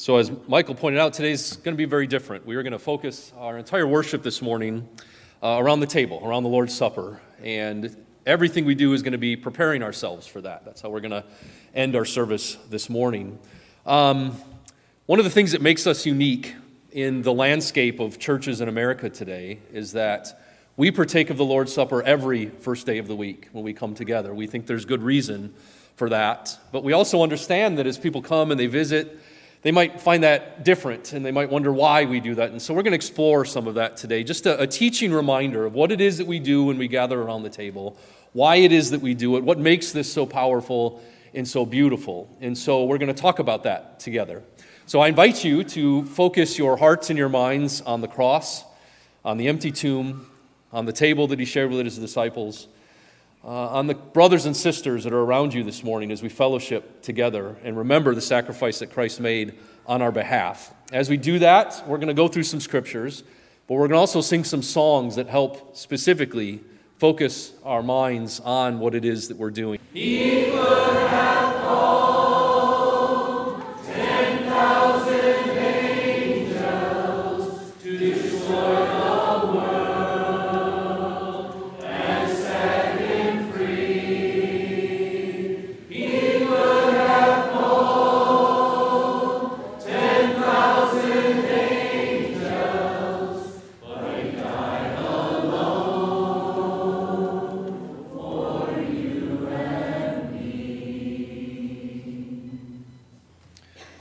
So, 0.00 0.18
as 0.18 0.30
Michael 0.46 0.76
pointed 0.76 1.00
out, 1.00 1.12
today's 1.12 1.56
going 1.56 1.74
to 1.74 1.76
be 1.76 1.84
very 1.84 2.06
different. 2.06 2.46
We 2.46 2.54
are 2.54 2.62
going 2.62 2.72
to 2.72 2.78
focus 2.78 3.32
our 3.36 3.58
entire 3.58 3.84
worship 3.84 4.22
this 4.22 4.40
morning 4.40 4.88
uh, 5.42 5.56
around 5.58 5.80
the 5.80 5.88
table, 5.88 6.22
around 6.22 6.44
the 6.44 6.48
Lord's 6.48 6.72
Supper. 6.72 7.20
And 7.42 7.96
everything 8.24 8.64
we 8.64 8.76
do 8.76 8.92
is 8.92 9.02
going 9.02 9.10
to 9.10 9.18
be 9.18 9.34
preparing 9.34 9.82
ourselves 9.82 10.24
for 10.24 10.40
that. 10.42 10.64
That's 10.64 10.80
how 10.80 10.90
we're 10.90 11.00
going 11.00 11.10
to 11.10 11.24
end 11.74 11.96
our 11.96 12.04
service 12.04 12.54
this 12.70 12.88
morning. 12.88 13.40
Um, 13.86 14.40
one 15.06 15.18
of 15.18 15.24
the 15.24 15.32
things 15.32 15.50
that 15.50 15.62
makes 15.62 15.84
us 15.84 16.06
unique 16.06 16.54
in 16.92 17.22
the 17.22 17.32
landscape 17.32 17.98
of 17.98 18.20
churches 18.20 18.60
in 18.60 18.68
America 18.68 19.10
today 19.10 19.58
is 19.72 19.90
that 19.94 20.40
we 20.76 20.92
partake 20.92 21.28
of 21.28 21.38
the 21.38 21.44
Lord's 21.44 21.74
Supper 21.74 22.04
every 22.04 22.46
first 22.46 22.86
day 22.86 22.98
of 22.98 23.08
the 23.08 23.16
week 23.16 23.48
when 23.50 23.64
we 23.64 23.72
come 23.72 23.96
together. 23.96 24.32
We 24.32 24.46
think 24.46 24.68
there's 24.68 24.84
good 24.84 25.02
reason 25.02 25.54
for 25.96 26.08
that. 26.10 26.56
But 26.70 26.84
we 26.84 26.92
also 26.92 27.24
understand 27.24 27.78
that 27.78 27.88
as 27.88 27.98
people 27.98 28.22
come 28.22 28.52
and 28.52 28.60
they 28.60 28.68
visit, 28.68 29.18
they 29.62 29.72
might 29.72 30.00
find 30.00 30.22
that 30.22 30.64
different 30.64 31.12
and 31.12 31.24
they 31.24 31.32
might 31.32 31.50
wonder 31.50 31.72
why 31.72 32.04
we 32.04 32.20
do 32.20 32.34
that. 32.36 32.50
And 32.50 32.62
so 32.62 32.72
we're 32.72 32.82
going 32.82 32.92
to 32.92 32.96
explore 32.96 33.44
some 33.44 33.66
of 33.66 33.74
that 33.74 33.96
today. 33.96 34.22
Just 34.22 34.46
a, 34.46 34.60
a, 34.60 34.66
teaching 34.66 35.12
reminder 35.12 35.64
of 35.64 35.74
what 35.74 35.90
it 35.90 36.00
is 36.00 36.18
that 36.18 36.26
we 36.26 36.38
do 36.38 36.64
when 36.64 36.78
we 36.78 36.86
gather 36.86 37.20
around 37.20 37.42
the 37.42 37.50
table, 37.50 37.96
why 38.32 38.56
it 38.56 38.70
is 38.70 38.90
that 38.90 39.00
we 39.00 39.14
do 39.14 39.36
it, 39.36 39.42
what 39.42 39.58
makes 39.58 39.90
this 39.90 40.12
so 40.12 40.24
powerful 40.26 41.02
and 41.34 41.46
so 41.46 41.66
beautiful. 41.66 42.34
And 42.40 42.56
so 42.56 42.84
we're 42.84 42.98
going 42.98 43.12
to 43.14 43.20
talk 43.20 43.40
about 43.40 43.64
that 43.64 43.98
together. 44.00 44.42
So 44.86 45.00
I 45.00 45.08
invite 45.08 45.44
you 45.44 45.64
to 45.64 46.04
focus 46.04 46.56
your 46.56 46.76
hearts 46.76 47.10
and 47.10 47.18
your 47.18 47.28
minds 47.28 47.80
on 47.82 48.00
the 48.00 48.08
cross, 48.08 48.64
on 49.24 49.38
the 49.38 49.48
empty 49.48 49.72
tomb, 49.72 50.30
on 50.72 50.86
the 50.86 50.92
table 50.92 51.26
that 51.26 51.38
he 51.38 51.44
shared 51.44 51.70
with 51.70 51.84
his 51.84 51.98
disciples 51.98 52.68
uh, 53.44 53.48
on 53.48 53.86
the 53.86 53.94
brothers 53.94 54.46
and 54.46 54.56
sisters 54.56 55.04
that 55.04 55.12
are 55.12 55.20
around 55.20 55.54
you 55.54 55.62
this 55.62 55.84
morning 55.84 56.10
as 56.10 56.22
we 56.22 56.28
fellowship 56.28 57.02
together 57.02 57.56
and 57.62 57.76
remember 57.76 58.14
the 58.14 58.20
sacrifice 58.20 58.80
that 58.80 58.92
Christ 58.92 59.20
made 59.20 59.54
on 59.86 60.02
our 60.02 60.12
behalf. 60.12 60.74
As 60.92 61.08
we 61.08 61.16
do 61.16 61.38
that, 61.38 61.82
we're 61.86 61.98
going 61.98 62.08
to 62.08 62.14
go 62.14 62.28
through 62.28 62.42
some 62.42 62.60
scriptures, 62.60 63.22
but 63.66 63.74
we're 63.74 63.88
going 63.88 63.92
to 63.92 63.98
also 63.98 64.20
sing 64.20 64.44
some 64.44 64.62
songs 64.62 65.16
that 65.16 65.28
help 65.28 65.76
specifically 65.76 66.60
focus 66.98 67.52
our 67.64 67.82
minds 67.82 68.40
on 68.40 68.80
what 68.80 68.94
it 68.94 69.04
is 69.04 69.28
that 69.28 69.36
we're 69.36 69.50
doing. 69.50 69.78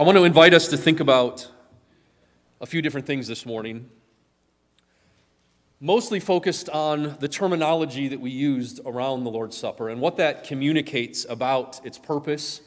Want 0.07 0.17
to 0.17 0.23
invite 0.23 0.53
us 0.53 0.69
to 0.69 0.77
think 0.77 1.01
about 1.01 1.49
a 2.61 2.65
few 2.65 2.81
different 2.81 3.05
things 3.05 3.27
this 3.27 3.45
morning, 3.45 3.89
mostly 5.81 6.17
focused 6.17 6.69
on 6.69 7.17
the 7.19 7.27
terminology 7.27 8.07
that 8.07 8.21
we 8.21 8.29
used 8.29 8.79
around 8.85 9.25
the 9.25 9.29
Lord's 9.29 9.57
Supper 9.57 9.89
and 9.89 9.99
what 9.99 10.15
that 10.15 10.45
communicates 10.45 11.25
about 11.27 11.85
its 11.85 11.97
purpose 11.97 12.61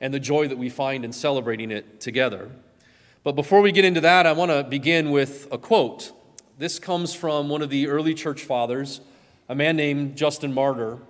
and 0.00 0.14
the 0.14 0.20
joy 0.20 0.46
that 0.46 0.56
we 0.56 0.68
find 0.68 1.04
in 1.04 1.12
celebrating 1.12 1.72
it 1.72 2.00
together. 2.00 2.48
But 3.24 3.32
before 3.32 3.60
we 3.60 3.72
get 3.72 3.84
into 3.84 4.00
that, 4.02 4.24
I 4.24 4.30
want 4.30 4.52
to 4.52 4.62
begin 4.62 5.10
with 5.10 5.48
a 5.50 5.58
quote. 5.58 6.12
This 6.58 6.78
comes 6.78 7.12
from 7.12 7.48
one 7.48 7.60
of 7.60 7.70
the 7.70 7.88
early 7.88 8.14
church 8.14 8.44
fathers, 8.44 9.00
a 9.48 9.56
man 9.56 9.74
named 9.74 10.14
Justin 10.14 10.54
Martyr 10.54 11.00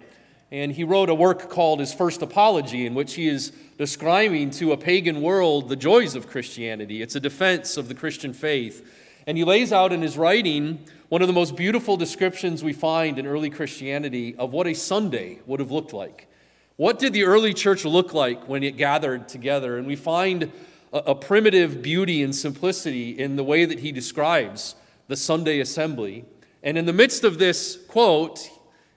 and 0.55 0.71
he 0.71 0.85
wrote 0.85 1.11
a 1.11 1.15
work 1.17 1.51
called 1.51 1.81
his 1.81 1.93
First 1.93 2.23
Apology, 2.23 2.87
in 2.87 2.95
which 2.95 3.15
he 3.15 3.27
is 3.27 3.51
describing 3.77 4.51
to 4.51 4.71
a 4.71 4.77
pagan 4.77 5.21
world 5.21 5.69
the 5.69 5.75
joys 5.75 6.15
of 6.15 6.29
Christianity. 6.29 7.03
It's 7.03 7.17
a 7.17 7.21
defense 7.21 7.77
of 7.77 7.89
the 7.89 7.95
Christian 7.95 8.33
faith. 8.33 8.89
And 9.27 9.37
he 9.37 9.43
lays 9.43 9.73
out 9.73 9.93
in 9.93 10.01
his 10.01 10.17
writing 10.17 10.79
one 11.09 11.23
of 11.23 11.27
the 11.27 11.35
most 11.35 11.57
beautiful 11.57 11.97
descriptions 11.97 12.63
we 12.63 12.73
find 12.73 13.19
in 13.19 13.27
early 13.27 13.51
Christianity 13.51 14.37
of 14.37 14.53
what 14.53 14.69
a 14.69 14.75
Sunday 14.75 15.41
would 15.45 15.59
have 15.59 15.73
looked 15.73 15.93
like. 15.93 16.29
What 16.77 17.01
did 17.01 17.15
the 17.15 17.25
early 17.25 17.53
church 17.53 17.85
look 17.85 18.15
like 18.15 18.49
when 18.49 18.63
it 18.63 18.77
gathered 18.77 19.27
together? 19.27 19.77
And 19.77 19.89
we 19.89 19.97
find 19.97 20.53
a, 20.93 20.99
a 20.99 21.15
primitive 21.17 21.83
beauty 21.83 22.23
and 22.23 22.33
simplicity 22.33 23.11
in 23.11 23.35
the 23.35 23.43
way 23.43 23.65
that 23.65 23.81
he 23.81 23.91
describes 23.91 24.77
the 25.09 25.17
Sunday 25.17 25.59
assembly. 25.59 26.27
And 26.63 26.79
in 26.79 26.87
the 26.87 26.93
midst 26.93 27.25
of 27.25 27.41
this 27.41 27.77
quote, 27.89 28.49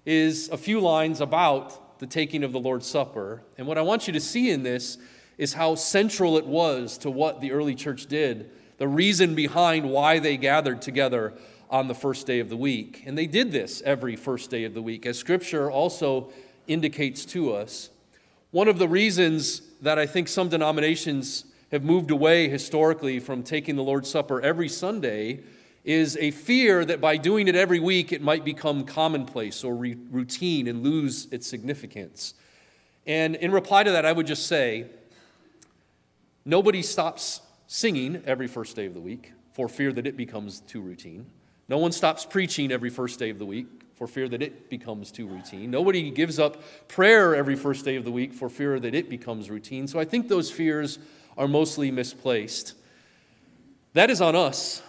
is 0.08 0.48
a 0.54 0.58
few 0.58 0.80
lines 0.80 1.20
about 1.20 2.00
the 2.00 2.08
taking 2.08 2.42
of 2.42 2.54
the 2.54 2.60
Lord's 2.60 2.88
Supper. 2.88 3.42
And 3.58 3.68
what 3.68 3.78
I 3.78 3.82
want 3.82 4.08
you 4.08 4.14
to 4.14 4.22
see 4.22 4.52
in 4.52 4.64
this 4.64 4.98
is 5.38 5.52
how 5.52 5.76
central 5.76 6.38
it 6.38 6.46
was 6.46 6.98
to 7.00 7.12
what 7.12 7.42
the 7.42 7.52
early 7.52 7.76
church 7.76 8.06
did, 8.06 8.50
the 8.78 8.88
reason 8.88 9.36
behind 9.36 9.90
why 9.90 10.20
they 10.20 10.38
gathered 10.38 10.82
together 10.82 11.34
on 11.70 11.90
the 11.90 11.94
first 11.94 12.26
day 12.26 12.40
of 12.40 12.48
the 12.48 12.56
week. 12.56 13.04
And 13.06 13.18
they 13.18 13.28
did 13.28 13.52
this 13.52 13.82
every 13.82 14.16
first 14.16 14.50
day 14.50 14.64
of 14.64 14.74
the 14.74 14.82
week, 14.82 15.06
as 15.06 15.20
Scripture 15.20 15.70
also 15.70 16.32
indicates 16.68 17.26
to 17.26 17.54
us. 17.54 17.90
One 18.52 18.70
of 18.70 18.80
the 18.80 18.88
reasons 18.88 19.62
that 19.82 20.00
I 20.00 20.06
think 20.06 20.30
some 20.30 20.48
denominations 20.48 21.44
have 21.70 21.84
moved 21.84 22.12
away 22.12 22.48
historically 22.48 23.20
from 23.20 23.44
taking 23.44 23.76
the 23.76 23.84
Lord's 23.84 24.10
Supper 24.10 24.40
every 24.40 24.70
Sunday 24.70 25.42
is 25.88 26.18
a 26.18 26.32
fear 26.32 26.84
that 26.84 27.00
by 27.00 27.16
doing 27.16 27.48
it 27.48 27.56
every 27.56 27.80
week, 27.80 28.12
it 28.12 28.22
might 28.22 28.44
become 28.44 28.84
commonplace 28.84 29.64
or 29.64 29.74
re- 29.74 29.96
routine 30.12 30.68
and 30.68 30.84
lose 30.84 31.30
its 31.32 31.48
significance. 31.48 32.34
And 33.06 33.38
in 33.38 33.54
reply 33.54 33.84
to 33.84 33.92
that, 33.92 34.06
I 34.06 34.12
would 34.12 34.28
just 34.28 34.48
say 34.48 34.88
nobody 36.44 36.82
stops 36.82 37.40
singing 37.68 38.22
every 38.26 38.48
first 38.48 38.76
day 38.76 38.86
of 38.86 38.94
the 38.94 39.00
week 39.00 39.32
for 39.54 39.70
fear 39.70 39.94
that 39.94 40.06
it 40.06 40.18
becomes 40.18 40.60
too 40.60 40.82
routine. 40.82 41.26
No 41.70 41.78
one 41.78 41.94
stops 41.94 42.26
preaching 42.26 42.70
every 42.70 42.90
first 42.90 43.18
day 43.18 43.30
of 43.30 43.40
the 43.40 43.46
week 43.46 43.68
for 43.96 44.08
fear 44.08 44.28
that 44.28 44.42
it 44.42 44.70
becomes 44.70 45.10
too 45.10 45.26
routine. 45.26 45.72
Nobody 45.72 46.12
gives 46.12 46.38
up 46.38 46.62
prayer 46.90 47.34
every 47.34 47.56
first 47.56 47.86
day 47.86 47.96
of 47.96 48.04
the 48.04 48.12
week 48.12 48.34
for 48.34 48.50
fear 48.50 48.78
that 48.78 48.94
it 48.94 49.10
becomes 49.10 49.50
routine. 49.50 49.88
So 49.88 50.02
I 50.02 50.04
think 50.04 50.28
those 50.28 50.52
fears 50.52 51.00
are 51.38 51.48
mostly 51.48 51.92
misplaced. 51.92 52.74
That 53.94 54.10
is 54.10 54.20
on 54.20 54.36
us 54.36 54.84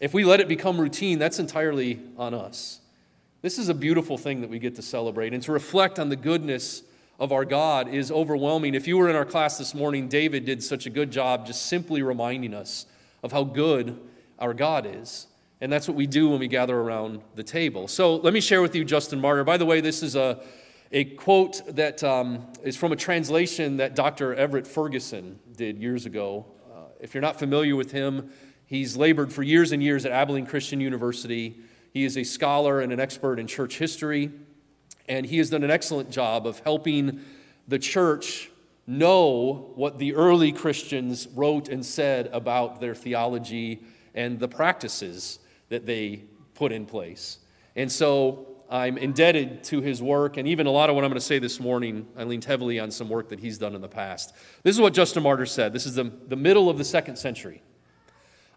if 0.00 0.12
we 0.12 0.24
let 0.24 0.40
it 0.40 0.48
become 0.48 0.80
routine, 0.80 1.18
that's 1.18 1.38
entirely 1.38 2.00
on 2.18 2.34
us. 2.34 2.80
This 3.42 3.58
is 3.58 3.68
a 3.68 3.74
beautiful 3.74 4.18
thing 4.18 4.40
that 4.40 4.50
we 4.50 4.58
get 4.58 4.74
to 4.76 4.82
celebrate, 4.82 5.32
and 5.32 5.42
to 5.44 5.52
reflect 5.52 5.98
on 5.98 6.08
the 6.08 6.16
goodness 6.16 6.82
of 7.18 7.32
our 7.32 7.44
God 7.44 7.88
is 7.88 8.10
overwhelming. 8.10 8.74
If 8.74 8.86
you 8.86 8.98
were 8.98 9.08
in 9.08 9.16
our 9.16 9.24
class 9.24 9.56
this 9.56 9.74
morning, 9.74 10.08
David 10.08 10.44
did 10.44 10.62
such 10.62 10.86
a 10.86 10.90
good 10.90 11.10
job 11.10 11.46
just 11.46 11.66
simply 11.66 12.02
reminding 12.02 12.52
us 12.52 12.86
of 13.22 13.32
how 13.32 13.44
good 13.44 13.98
our 14.38 14.52
God 14.52 14.86
is. 14.86 15.26
And 15.60 15.72
that's 15.72 15.88
what 15.88 15.96
we 15.96 16.06
do 16.06 16.28
when 16.28 16.40
we 16.40 16.48
gather 16.48 16.76
around 16.76 17.22
the 17.34 17.42
table. 17.42 17.88
So 17.88 18.16
let 18.16 18.34
me 18.34 18.40
share 18.40 18.60
with 18.60 18.74
you 18.74 18.84
Justin 18.84 19.20
Martyr. 19.20 19.44
By 19.44 19.56
the 19.56 19.64
way, 19.64 19.80
this 19.80 20.02
is 20.02 20.14
a, 20.14 20.42
a 20.92 21.04
quote 21.04 21.62
that 21.74 22.04
um, 22.04 22.46
is 22.62 22.76
from 22.76 22.92
a 22.92 22.96
translation 22.96 23.78
that 23.78 23.94
Dr. 23.94 24.34
Everett 24.34 24.66
Ferguson 24.66 25.38
did 25.56 25.78
years 25.78 26.04
ago. 26.04 26.44
Uh, 26.70 26.80
if 27.00 27.14
you're 27.14 27.22
not 27.22 27.38
familiar 27.38 27.74
with 27.74 27.90
him, 27.90 28.30
He's 28.66 28.96
labored 28.96 29.32
for 29.32 29.42
years 29.42 29.72
and 29.72 29.82
years 29.82 30.04
at 30.04 30.12
Abilene 30.12 30.44
Christian 30.44 30.80
University. 30.80 31.56
He 31.92 32.04
is 32.04 32.18
a 32.18 32.24
scholar 32.24 32.80
and 32.80 32.92
an 32.92 33.00
expert 33.00 33.38
in 33.38 33.46
church 33.46 33.78
history, 33.78 34.30
and 35.08 35.24
he 35.24 35.38
has 35.38 35.50
done 35.50 35.62
an 35.62 35.70
excellent 35.70 36.10
job 36.10 36.46
of 36.46 36.58
helping 36.60 37.20
the 37.68 37.78
church 37.78 38.50
know 38.86 39.72
what 39.74 39.98
the 39.98 40.14
early 40.14 40.52
Christians 40.52 41.28
wrote 41.34 41.68
and 41.68 41.84
said 41.84 42.28
about 42.32 42.80
their 42.80 42.94
theology 42.94 43.82
and 44.14 44.38
the 44.38 44.48
practices 44.48 45.38
that 45.68 45.86
they 45.86 46.24
put 46.54 46.72
in 46.72 46.86
place. 46.86 47.38
And 47.76 47.90
so 47.90 48.46
I'm 48.68 48.98
indebted 48.98 49.62
to 49.64 49.80
his 49.80 50.02
work, 50.02 50.38
and 50.38 50.48
even 50.48 50.66
a 50.66 50.70
lot 50.70 50.90
of 50.90 50.96
what 50.96 51.04
I'm 51.04 51.10
going 51.10 51.20
to 51.20 51.24
say 51.24 51.38
this 51.38 51.60
morning, 51.60 52.06
I 52.16 52.24
leaned 52.24 52.44
heavily 52.44 52.80
on 52.80 52.90
some 52.90 53.08
work 53.08 53.28
that 53.28 53.38
he's 53.38 53.58
done 53.58 53.74
in 53.76 53.80
the 53.80 53.88
past. 53.88 54.34
This 54.64 54.74
is 54.74 54.80
what 54.80 54.92
Justin 54.92 55.22
Martyr 55.22 55.46
said. 55.46 55.72
This 55.72 55.86
is 55.86 55.94
the, 55.94 56.10
the 56.26 56.36
middle 56.36 56.68
of 56.68 56.78
the 56.78 56.84
second 56.84 57.16
century. 57.16 57.62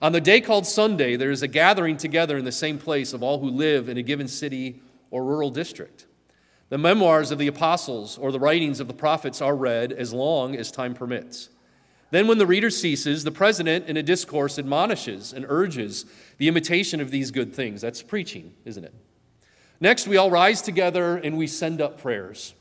On 0.01 0.13
the 0.13 0.21
day 0.21 0.39
called 0.39 0.65
Sunday, 0.65 1.17
there 1.17 1.31
is 1.31 1.41
a 1.41 1.47
gathering 1.47 1.97
together 1.97 2.37
in 2.37 2.45
the 2.45 2.51
same 2.51 2.77
place 2.77 3.11
of 3.11 3.21
all 3.21 3.39
who 3.39 3.49
live 3.49 3.89
in 3.89 3.97
a 3.97 4.01
given 4.01 4.27
city 4.27 4.81
or 5.11 5.25
rural 5.25 5.49
district. 5.49 6.05
The 6.69 6.77
memoirs 6.77 7.31
of 7.31 7.37
the 7.37 7.47
apostles 7.47 8.17
or 8.17 8.31
the 8.31 8.39
writings 8.39 8.79
of 8.79 8.87
the 8.87 8.93
prophets 8.93 9.41
are 9.41 9.55
read 9.55 9.91
as 9.91 10.13
long 10.13 10.55
as 10.55 10.71
time 10.71 10.93
permits. 10.93 11.49
Then, 12.11 12.27
when 12.27 12.37
the 12.37 12.47
reader 12.47 12.69
ceases, 12.69 13.23
the 13.23 13.31
president 13.31 13.87
in 13.87 13.97
a 13.97 14.03
discourse 14.03 14.57
admonishes 14.57 15.33
and 15.33 15.45
urges 15.47 16.05
the 16.37 16.47
imitation 16.47 17.01
of 17.01 17.11
these 17.11 17.29
good 17.29 17.53
things. 17.53 17.81
That's 17.81 18.01
preaching, 18.01 18.53
isn't 18.65 18.83
it? 18.83 18.93
Next, 19.81 20.07
we 20.07 20.17
all 20.17 20.31
rise 20.31 20.61
together 20.61 21.17
and 21.17 21.37
we 21.37 21.45
send 21.45 21.81
up 21.81 22.01
prayers. 22.01 22.55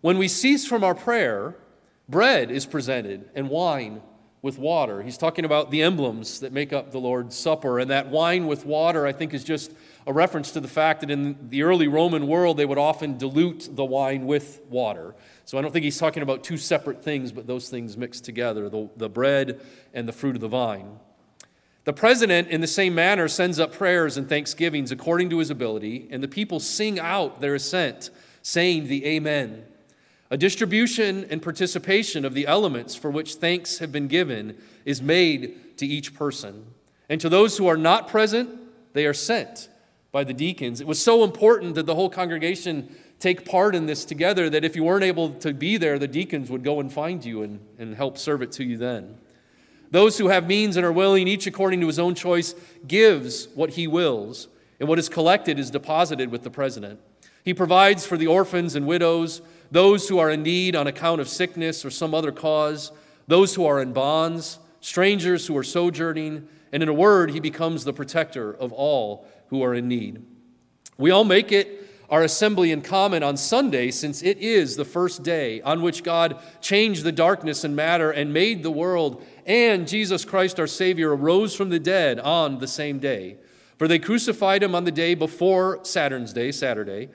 When 0.00 0.18
we 0.18 0.28
cease 0.28 0.66
from 0.66 0.82
our 0.82 0.94
prayer, 0.94 1.56
Bread 2.08 2.50
is 2.50 2.66
presented 2.66 3.30
and 3.34 3.48
wine 3.48 4.02
with 4.44 4.58
water. 4.58 5.00
He's 5.00 5.16
talking 5.16 5.46
about 5.46 5.70
the 5.70 5.80
emblems 5.80 6.40
that 6.40 6.52
make 6.52 6.74
up 6.74 6.90
the 6.90 6.98
Lord's 6.98 7.34
Supper. 7.34 7.78
And 7.78 7.90
that 7.90 8.08
wine 8.08 8.46
with 8.46 8.66
water, 8.66 9.06
I 9.06 9.12
think, 9.12 9.32
is 9.32 9.42
just 9.42 9.72
a 10.06 10.12
reference 10.12 10.50
to 10.50 10.60
the 10.60 10.68
fact 10.68 11.00
that 11.00 11.10
in 11.10 11.48
the 11.48 11.62
early 11.62 11.88
Roman 11.88 12.26
world, 12.26 12.58
they 12.58 12.66
would 12.66 12.76
often 12.76 13.16
dilute 13.16 13.70
the 13.72 13.86
wine 13.86 14.26
with 14.26 14.60
water. 14.68 15.14
So 15.46 15.56
I 15.56 15.62
don't 15.62 15.72
think 15.72 15.84
he's 15.84 15.96
talking 15.96 16.22
about 16.22 16.44
two 16.44 16.58
separate 16.58 17.02
things, 17.02 17.32
but 17.32 17.46
those 17.46 17.70
things 17.70 17.96
mixed 17.96 18.26
together 18.26 18.68
the, 18.68 18.90
the 18.98 19.08
bread 19.08 19.62
and 19.94 20.06
the 20.06 20.12
fruit 20.12 20.34
of 20.34 20.42
the 20.42 20.48
vine. 20.48 20.98
The 21.84 21.94
president, 21.94 22.48
in 22.48 22.60
the 22.60 22.66
same 22.66 22.94
manner, 22.94 23.28
sends 23.28 23.58
up 23.58 23.72
prayers 23.72 24.18
and 24.18 24.28
thanksgivings 24.28 24.92
according 24.92 25.30
to 25.30 25.38
his 25.38 25.48
ability, 25.48 26.06
and 26.10 26.22
the 26.22 26.28
people 26.28 26.60
sing 26.60 27.00
out 27.00 27.40
their 27.40 27.54
assent, 27.54 28.10
saying 28.42 28.88
the 28.88 29.06
Amen. 29.06 29.64
A 30.34 30.36
distribution 30.36 31.28
and 31.30 31.40
participation 31.40 32.24
of 32.24 32.34
the 32.34 32.48
elements 32.48 32.96
for 32.96 33.08
which 33.08 33.36
thanks 33.36 33.78
have 33.78 33.92
been 33.92 34.08
given 34.08 34.58
is 34.84 35.00
made 35.00 35.78
to 35.78 35.86
each 35.86 36.12
person. 36.12 36.66
And 37.08 37.20
to 37.20 37.28
those 37.28 37.56
who 37.56 37.68
are 37.68 37.76
not 37.76 38.08
present, 38.08 38.50
they 38.94 39.06
are 39.06 39.14
sent 39.14 39.68
by 40.10 40.24
the 40.24 40.34
deacons. 40.34 40.80
It 40.80 40.88
was 40.88 41.00
so 41.00 41.22
important 41.22 41.76
that 41.76 41.86
the 41.86 41.94
whole 41.94 42.10
congregation 42.10 42.96
take 43.20 43.48
part 43.48 43.76
in 43.76 43.86
this 43.86 44.04
together 44.04 44.50
that 44.50 44.64
if 44.64 44.74
you 44.74 44.82
weren't 44.82 45.04
able 45.04 45.34
to 45.34 45.54
be 45.54 45.76
there, 45.76 46.00
the 46.00 46.08
deacons 46.08 46.50
would 46.50 46.64
go 46.64 46.80
and 46.80 46.92
find 46.92 47.24
you 47.24 47.44
and, 47.44 47.60
and 47.78 47.94
help 47.94 48.18
serve 48.18 48.42
it 48.42 48.50
to 48.52 48.64
you 48.64 48.76
then. 48.76 49.16
Those 49.92 50.18
who 50.18 50.26
have 50.26 50.48
means 50.48 50.76
and 50.76 50.84
are 50.84 50.90
willing, 50.90 51.28
each 51.28 51.46
according 51.46 51.80
to 51.82 51.86
his 51.86 52.00
own 52.00 52.16
choice, 52.16 52.56
gives 52.88 53.46
what 53.54 53.70
he 53.70 53.86
wills, 53.86 54.48
and 54.80 54.88
what 54.88 54.98
is 54.98 55.08
collected 55.08 55.60
is 55.60 55.70
deposited 55.70 56.32
with 56.32 56.42
the 56.42 56.50
president. 56.50 56.98
He 57.44 57.54
provides 57.54 58.04
for 58.04 58.16
the 58.16 58.26
orphans 58.26 58.74
and 58.74 58.84
widows 58.84 59.40
those 59.70 60.08
who 60.08 60.18
are 60.18 60.30
in 60.30 60.42
need 60.42 60.76
on 60.76 60.86
account 60.86 61.20
of 61.20 61.28
sickness 61.28 61.84
or 61.84 61.90
some 61.90 62.14
other 62.14 62.32
cause, 62.32 62.92
those 63.26 63.54
who 63.54 63.64
are 63.64 63.80
in 63.80 63.92
bonds, 63.92 64.58
strangers 64.80 65.46
who 65.46 65.56
are 65.56 65.64
sojourning, 65.64 66.46
and 66.72 66.82
in 66.82 66.88
a 66.88 66.92
word, 66.92 67.30
he 67.30 67.40
becomes 67.40 67.84
the 67.84 67.92
protector 67.92 68.52
of 68.52 68.72
all 68.72 69.26
who 69.48 69.62
are 69.62 69.74
in 69.74 69.88
need. 69.88 70.22
We 70.98 71.10
all 71.10 71.24
make 71.24 71.52
it 71.52 71.80
our 72.10 72.22
assembly 72.22 72.70
in 72.70 72.82
common 72.82 73.22
on 73.22 73.36
Sunday, 73.36 73.90
since 73.90 74.22
it 74.22 74.38
is 74.38 74.76
the 74.76 74.84
first 74.84 75.22
day 75.22 75.60
on 75.62 75.82
which 75.82 76.04
God 76.04 76.38
changed 76.60 77.02
the 77.02 77.12
darkness 77.12 77.64
and 77.64 77.74
matter 77.74 78.10
and 78.10 78.32
made 78.32 78.62
the 78.62 78.70
world, 78.70 79.24
and 79.46 79.88
Jesus 79.88 80.24
Christ 80.24 80.60
our 80.60 80.66
Savior 80.66 81.16
arose 81.16 81.54
from 81.56 81.70
the 81.70 81.80
dead 81.80 82.20
on 82.20 82.58
the 82.58 82.68
same 82.68 82.98
day. 82.98 83.38
For 83.78 83.88
they 83.88 83.98
crucified 83.98 84.62
him 84.62 84.74
on 84.74 84.84
the 84.84 84.92
day 84.92 85.14
before 85.14 85.80
Saturn's 85.82 86.32
Day, 86.32 86.52
Saturday. 86.52 87.08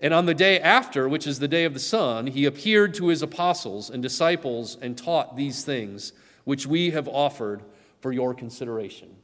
And 0.00 0.12
on 0.12 0.26
the 0.26 0.34
day 0.34 0.58
after, 0.60 1.08
which 1.08 1.26
is 1.26 1.38
the 1.38 1.48
day 1.48 1.64
of 1.64 1.74
the 1.74 1.80
sun, 1.80 2.26
he 2.26 2.44
appeared 2.44 2.94
to 2.94 3.08
his 3.08 3.22
apostles 3.22 3.90
and 3.90 4.02
disciples 4.02 4.76
and 4.80 4.98
taught 4.98 5.36
these 5.36 5.64
things, 5.64 6.12
which 6.44 6.66
we 6.66 6.90
have 6.90 7.08
offered 7.08 7.62
for 8.00 8.12
your 8.12 8.34
consideration. 8.34 9.16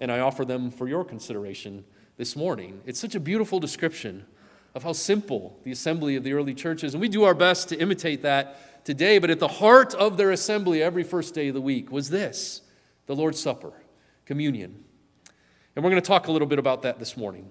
And 0.00 0.12
I 0.12 0.20
offer 0.20 0.44
them 0.44 0.70
for 0.70 0.88
your 0.88 1.04
consideration 1.04 1.84
this 2.16 2.36
morning. 2.36 2.82
It's 2.86 3.00
such 3.00 3.14
a 3.14 3.20
beautiful 3.20 3.58
description 3.58 4.26
of 4.74 4.82
how 4.82 4.92
simple 4.92 5.58
the 5.64 5.72
assembly 5.72 6.16
of 6.16 6.24
the 6.24 6.32
early 6.32 6.54
church 6.54 6.84
is. 6.84 6.94
And 6.94 7.00
we 7.00 7.08
do 7.08 7.24
our 7.24 7.34
best 7.34 7.68
to 7.70 7.78
imitate 7.78 8.22
that 8.22 8.84
today, 8.84 9.18
but 9.18 9.30
at 9.30 9.38
the 9.38 9.48
heart 9.48 9.94
of 9.94 10.16
their 10.16 10.30
assembly 10.30 10.82
every 10.82 11.02
first 11.02 11.34
day 11.34 11.48
of 11.48 11.54
the 11.54 11.60
week 11.60 11.90
was 11.90 12.10
this 12.10 12.62
the 13.06 13.16
Lord's 13.16 13.40
Supper, 13.40 13.72
communion. 14.24 14.84
And 15.74 15.84
we're 15.84 15.90
going 15.90 16.02
to 16.02 16.06
talk 16.06 16.28
a 16.28 16.32
little 16.32 16.48
bit 16.48 16.58
about 16.58 16.82
that 16.82 16.98
this 16.98 17.16
morning. 17.16 17.50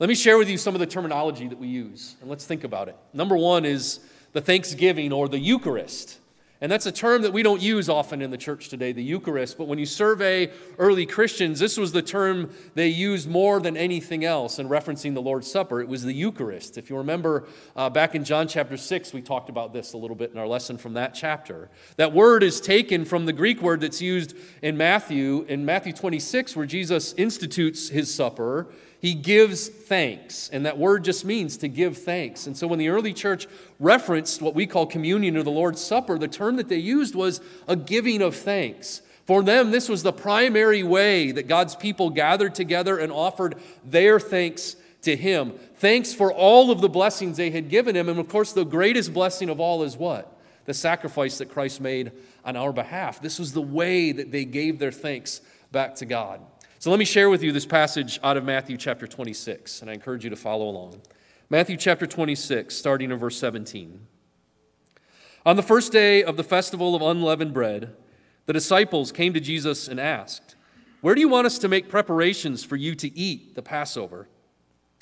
Let 0.00 0.08
me 0.08 0.14
share 0.14 0.38
with 0.38 0.48
you 0.48 0.56
some 0.58 0.76
of 0.76 0.78
the 0.78 0.86
terminology 0.86 1.48
that 1.48 1.58
we 1.58 1.66
use, 1.66 2.14
and 2.20 2.30
let's 2.30 2.44
think 2.44 2.62
about 2.62 2.88
it. 2.88 2.96
Number 3.12 3.36
one 3.36 3.64
is 3.64 3.98
the 4.32 4.40
Thanksgiving 4.40 5.12
or 5.12 5.28
the 5.28 5.40
Eucharist. 5.40 6.20
And 6.60 6.70
that's 6.70 6.86
a 6.86 6.92
term 6.92 7.22
that 7.22 7.32
we 7.32 7.42
don't 7.44 7.60
use 7.60 7.88
often 7.88 8.20
in 8.20 8.30
the 8.30 8.36
church 8.36 8.68
today, 8.68 8.92
the 8.92 9.02
Eucharist. 9.02 9.58
But 9.58 9.68
when 9.68 9.78
you 9.78 9.86
survey 9.86 10.50
early 10.76 11.06
Christians, 11.06 11.60
this 11.60 11.76
was 11.76 11.92
the 11.92 12.02
term 12.02 12.50
they 12.74 12.88
used 12.88 13.28
more 13.28 13.60
than 13.60 13.76
anything 13.76 14.24
else 14.24 14.58
in 14.58 14.68
referencing 14.68 15.14
the 15.14 15.22
Lord's 15.22 15.50
Supper. 15.50 15.80
It 15.80 15.88
was 15.88 16.04
the 16.04 16.12
Eucharist. 16.12 16.76
If 16.76 16.90
you 16.90 16.96
remember 16.96 17.46
uh, 17.76 17.90
back 17.90 18.16
in 18.16 18.24
John 18.24 18.48
chapter 18.48 18.76
6, 18.76 19.12
we 19.12 19.22
talked 19.22 19.48
about 19.48 19.72
this 19.72 19.92
a 19.92 19.96
little 19.96 20.16
bit 20.16 20.32
in 20.32 20.38
our 20.38 20.48
lesson 20.48 20.78
from 20.78 20.94
that 20.94 21.14
chapter. 21.14 21.70
That 21.96 22.12
word 22.12 22.42
is 22.42 22.60
taken 22.60 23.04
from 23.04 23.26
the 23.26 23.32
Greek 23.32 23.62
word 23.62 23.80
that's 23.80 24.02
used 24.02 24.34
in 24.60 24.76
Matthew, 24.76 25.44
in 25.48 25.64
Matthew 25.64 25.92
26, 25.92 26.56
where 26.56 26.66
Jesus 26.66 27.14
institutes 27.14 27.88
his 27.88 28.12
supper 28.12 28.68
he 29.00 29.14
gives 29.14 29.68
thanks. 29.68 30.48
And 30.52 30.66
that 30.66 30.78
word 30.78 31.04
just 31.04 31.24
means 31.24 31.56
to 31.58 31.68
give 31.68 31.98
thanks. 31.98 32.46
And 32.46 32.56
so 32.56 32.66
when 32.66 32.78
the 32.78 32.88
early 32.88 33.12
church 33.12 33.46
referenced 33.78 34.42
what 34.42 34.54
we 34.54 34.66
call 34.66 34.86
communion 34.86 35.36
or 35.36 35.42
the 35.42 35.50
Lord's 35.50 35.80
Supper, 35.80 36.18
the 36.18 36.28
term 36.28 36.56
that 36.56 36.68
they 36.68 36.78
used 36.78 37.14
was 37.14 37.40
a 37.68 37.76
giving 37.76 38.22
of 38.22 38.34
thanks. 38.34 39.02
For 39.24 39.42
them, 39.42 39.70
this 39.70 39.88
was 39.88 40.02
the 40.02 40.12
primary 40.12 40.82
way 40.82 41.30
that 41.32 41.46
God's 41.46 41.76
people 41.76 42.10
gathered 42.10 42.54
together 42.54 42.98
and 42.98 43.12
offered 43.12 43.56
their 43.84 44.18
thanks 44.18 44.74
to 45.02 45.14
Him. 45.14 45.52
Thanks 45.76 46.12
for 46.12 46.32
all 46.32 46.70
of 46.70 46.80
the 46.80 46.88
blessings 46.88 47.36
they 47.36 47.50
had 47.50 47.68
given 47.68 47.94
Him. 47.94 48.08
And 48.08 48.18
of 48.18 48.28
course, 48.28 48.52
the 48.52 48.64
greatest 48.64 49.12
blessing 49.12 49.48
of 49.48 49.60
all 49.60 49.82
is 49.82 49.96
what? 49.96 50.34
The 50.64 50.74
sacrifice 50.74 51.38
that 51.38 51.50
Christ 51.50 51.80
made 51.80 52.10
on 52.44 52.56
our 52.56 52.72
behalf. 52.72 53.20
This 53.20 53.38
was 53.38 53.52
the 53.52 53.62
way 53.62 54.12
that 54.12 54.32
they 54.32 54.44
gave 54.44 54.78
their 54.78 54.92
thanks 54.92 55.40
back 55.70 55.94
to 55.96 56.06
God. 56.06 56.40
So 56.80 56.90
let 56.90 57.00
me 57.00 57.04
share 57.04 57.28
with 57.28 57.42
you 57.42 57.50
this 57.50 57.66
passage 57.66 58.20
out 58.22 58.36
of 58.36 58.44
Matthew 58.44 58.76
chapter 58.76 59.08
26, 59.08 59.82
and 59.82 59.90
I 59.90 59.94
encourage 59.94 60.22
you 60.22 60.30
to 60.30 60.36
follow 60.36 60.68
along. 60.68 61.02
Matthew 61.50 61.76
chapter 61.76 62.06
26, 62.06 62.72
starting 62.72 63.10
in 63.10 63.18
verse 63.18 63.36
17. 63.36 64.06
On 65.44 65.56
the 65.56 65.62
first 65.64 65.90
day 65.90 66.22
of 66.22 66.36
the 66.36 66.44
festival 66.44 66.94
of 66.94 67.02
unleavened 67.02 67.52
bread, 67.52 67.96
the 68.46 68.52
disciples 68.52 69.10
came 69.10 69.32
to 69.32 69.40
Jesus 69.40 69.88
and 69.88 69.98
asked, 69.98 70.54
Where 71.00 71.16
do 71.16 71.20
you 71.20 71.28
want 71.28 71.48
us 71.48 71.58
to 71.58 71.68
make 71.68 71.88
preparations 71.88 72.62
for 72.62 72.76
you 72.76 72.94
to 72.94 73.18
eat 73.18 73.56
the 73.56 73.62
Passover? 73.62 74.28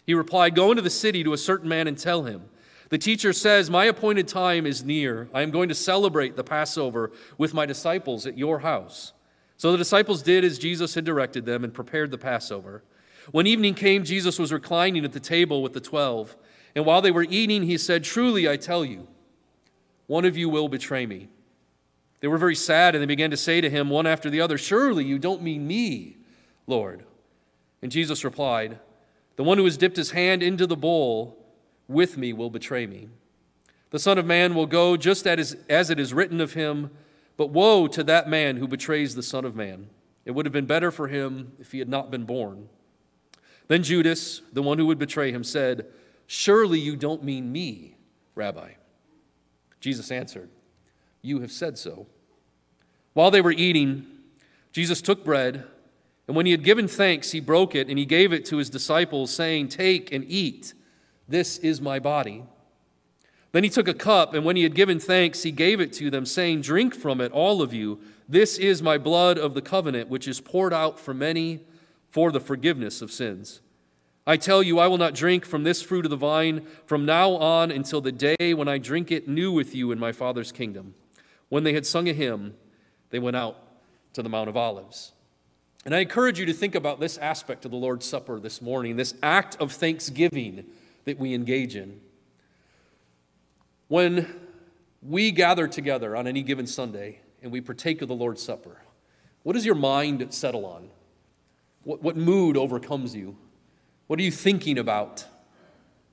He 0.06 0.14
replied, 0.14 0.54
Go 0.54 0.70
into 0.70 0.82
the 0.82 0.88
city 0.88 1.22
to 1.24 1.34
a 1.34 1.38
certain 1.38 1.68
man 1.68 1.86
and 1.86 1.98
tell 1.98 2.24
him, 2.24 2.44
The 2.88 2.96
teacher 2.96 3.34
says, 3.34 3.68
My 3.68 3.84
appointed 3.84 4.28
time 4.28 4.64
is 4.64 4.82
near. 4.82 5.28
I 5.34 5.42
am 5.42 5.50
going 5.50 5.68
to 5.68 5.74
celebrate 5.74 6.36
the 6.36 6.44
Passover 6.44 7.12
with 7.36 7.52
my 7.52 7.66
disciples 7.66 8.26
at 8.26 8.38
your 8.38 8.60
house. 8.60 9.12
So 9.56 9.72
the 9.72 9.78
disciples 9.78 10.22
did 10.22 10.44
as 10.44 10.58
Jesus 10.58 10.94
had 10.94 11.04
directed 11.04 11.46
them 11.46 11.64
and 11.64 11.72
prepared 11.72 12.10
the 12.10 12.18
Passover. 12.18 12.82
When 13.30 13.46
evening 13.46 13.74
came, 13.74 14.04
Jesus 14.04 14.38
was 14.38 14.52
reclining 14.52 15.04
at 15.04 15.12
the 15.12 15.20
table 15.20 15.62
with 15.62 15.72
the 15.72 15.80
twelve. 15.80 16.36
And 16.74 16.84
while 16.84 17.00
they 17.00 17.10
were 17.10 17.26
eating, 17.28 17.62
he 17.62 17.78
said, 17.78 18.04
Truly, 18.04 18.48
I 18.48 18.56
tell 18.56 18.84
you, 18.84 19.08
one 20.06 20.24
of 20.24 20.36
you 20.36 20.48
will 20.48 20.68
betray 20.68 21.06
me. 21.06 21.28
They 22.20 22.28
were 22.28 22.38
very 22.38 22.54
sad, 22.54 22.94
and 22.94 23.02
they 23.02 23.06
began 23.06 23.30
to 23.30 23.36
say 23.36 23.60
to 23.60 23.70
him, 23.70 23.90
one 23.90 24.06
after 24.06 24.30
the 24.30 24.40
other, 24.40 24.58
Surely 24.58 25.04
you 25.04 25.18
don't 25.18 25.42
mean 25.42 25.66
me, 25.66 26.16
Lord. 26.66 27.04
And 27.82 27.90
Jesus 27.90 28.24
replied, 28.24 28.78
The 29.36 29.44
one 29.44 29.58
who 29.58 29.64
has 29.64 29.76
dipped 29.76 29.96
his 29.96 30.12
hand 30.12 30.42
into 30.42 30.66
the 30.66 30.76
bowl 30.76 31.38
with 31.88 32.16
me 32.16 32.32
will 32.32 32.50
betray 32.50 32.86
me. 32.86 33.08
The 33.90 33.98
Son 33.98 34.18
of 34.18 34.26
Man 34.26 34.54
will 34.54 34.66
go 34.66 34.96
just 34.96 35.26
as 35.26 35.56
it 35.68 36.00
is 36.00 36.14
written 36.14 36.40
of 36.40 36.54
him. 36.54 36.90
But 37.36 37.50
woe 37.50 37.86
to 37.88 38.02
that 38.04 38.28
man 38.28 38.56
who 38.56 38.68
betrays 38.68 39.14
the 39.14 39.22
Son 39.22 39.44
of 39.44 39.54
Man. 39.54 39.90
It 40.24 40.32
would 40.32 40.46
have 40.46 40.52
been 40.52 40.66
better 40.66 40.90
for 40.90 41.08
him 41.08 41.52
if 41.58 41.72
he 41.72 41.78
had 41.78 41.88
not 41.88 42.10
been 42.10 42.24
born. 42.24 42.68
Then 43.68 43.82
Judas, 43.82 44.42
the 44.52 44.62
one 44.62 44.78
who 44.78 44.86
would 44.86 44.98
betray 44.98 45.32
him, 45.32 45.44
said, 45.44 45.86
Surely 46.26 46.80
you 46.80 46.96
don't 46.96 47.22
mean 47.22 47.52
me, 47.52 47.96
Rabbi. 48.34 48.72
Jesus 49.80 50.10
answered, 50.10 50.50
You 51.22 51.40
have 51.40 51.52
said 51.52 51.78
so. 51.78 52.06
While 53.12 53.30
they 53.30 53.40
were 53.40 53.52
eating, 53.52 54.06
Jesus 54.72 55.00
took 55.00 55.24
bread, 55.24 55.64
and 56.26 56.36
when 56.36 56.46
he 56.46 56.52
had 56.52 56.64
given 56.64 56.88
thanks, 56.88 57.30
he 57.30 57.40
broke 57.40 57.74
it, 57.74 57.88
and 57.88 57.98
he 57.98 58.04
gave 58.04 58.32
it 58.32 58.44
to 58.46 58.56
his 58.56 58.68
disciples, 58.68 59.32
saying, 59.32 59.68
Take 59.68 60.12
and 60.12 60.24
eat. 60.26 60.74
This 61.28 61.58
is 61.58 61.80
my 61.80 61.98
body. 61.98 62.44
Then 63.56 63.64
he 63.64 63.70
took 63.70 63.88
a 63.88 63.94
cup, 63.94 64.34
and 64.34 64.44
when 64.44 64.56
he 64.56 64.64
had 64.64 64.74
given 64.74 65.00
thanks, 65.00 65.42
he 65.42 65.50
gave 65.50 65.80
it 65.80 65.90
to 65.94 66.10
them, 66.10 66.26
saying, 66.26 66.60
Drink 66.60 66.94
from 66.94 67.22
it, 67.22 67.32
all 67.32 67.62
of 67.62 67.72
you. 67.72 67.98
This 68.28 68.58
is 68.58 68.82
my 68.82 68.98
blood 68.98 69.38
of 69.38 69.54
the 69.54 69.62
covenant, 69.62 70.10
which 70.10 70.28
is 70.28 70.42
poured 70.42 70.74
out 70.74 71.00
for 71.00 71.14
many 71.14 71.60
for 72.10 72.30
the 72.30 72.38
forgiveness 72.38 73.00
of 73.00 73.10
sins. 73.10 73.62
I 74.26 74.36
tell 74.36 74.62
you, 74.62 74.78
I 74.78 74.88
will 74.88 74.98
not 74.98 75.14
drink 75.14 75.46
from 75.46 75.64
this 75.64 75.80
fruit 75.80 76.04
of 76.04 76.10
the 76.10 76.18
vine 76.18 76.66
from 76.84 77.06
now 77.06 77.30
on 77.30 77.70
until 77.70 78.02
the 78.02 78.12
day 78.12 78.52
when 78.52 78.68
I 78.68 78.76
drink 78.76 79.10
it 79.10 79.26
new 79.26 79.50
with 79.50 79.74
you 79.74 79.90
in 79.90 79.98
my 79.98 80.12
Father's 80.12 80.52
kingdom. 80.52 80.94
When 81.48 81.64
they 81.64 81.72
had 81.72 81.86
sung 81.86 82.10
a 82.10 82.12
hymn, 82.12 82.56
they 83.08 83.18
went 83.18 83.36
out 83.36 83.56
to 84.12 84.22
the 84.22 84.28
Mount 84.28 84.50
of 84.50 84.58
Olives. 84.58 85.12
And 85.86 85.94
I 85.94 86.00
encourage 86.00 86.38
you 86.38 86.44
to 86.44 86.52
think 86.52 86.74
about 86.74 87.00
this 87.00 87.16
aspect 87.16 87.64
of 87.64 87.70
the 87.70 87.78
Lord's 87.78 88.04
Supper 88.04 88.38
this 88.38 88.60
morning, 88.60 88.96
this 88.96 89.14
act 89.22 89.56
of 89.58 89.72
thanksgiving 89.72 90.66
that 91.06 91.18
we 91.18 91.32
engage 91.32 91.74
in. 91.74 92.02
When 93.88 94.26
we 95.00 95.30
gather 95.30 95.68
together 95.68 96.16
on 96.16 96.26
any 96.26 96.42
given 96.42 96.66
Sunday 96.66 97.20
and 97.42 97.52
we 97.52 97.60
partake 97.60 98.02
of 98.02 98.08
the 98.08 98.14
Lord's 98.14 98.42
Supper, 98.42 98.82
what 99.42 99.52
does 99.52 99.64
your 99.64 99.76
mind 99.76 100.26
settle 100.34 100.66
on? 100.66 100.88
What, 101.84 102.02
what 102.02 102.16
mood 102.16 102.56
overcomes 102.56 103.14
you? 103.14 103.36
What 104.08 104.18
are 104.18 104.22
you 104.22 104.32
thinking 104.32 104.78
about? 104.78 105.24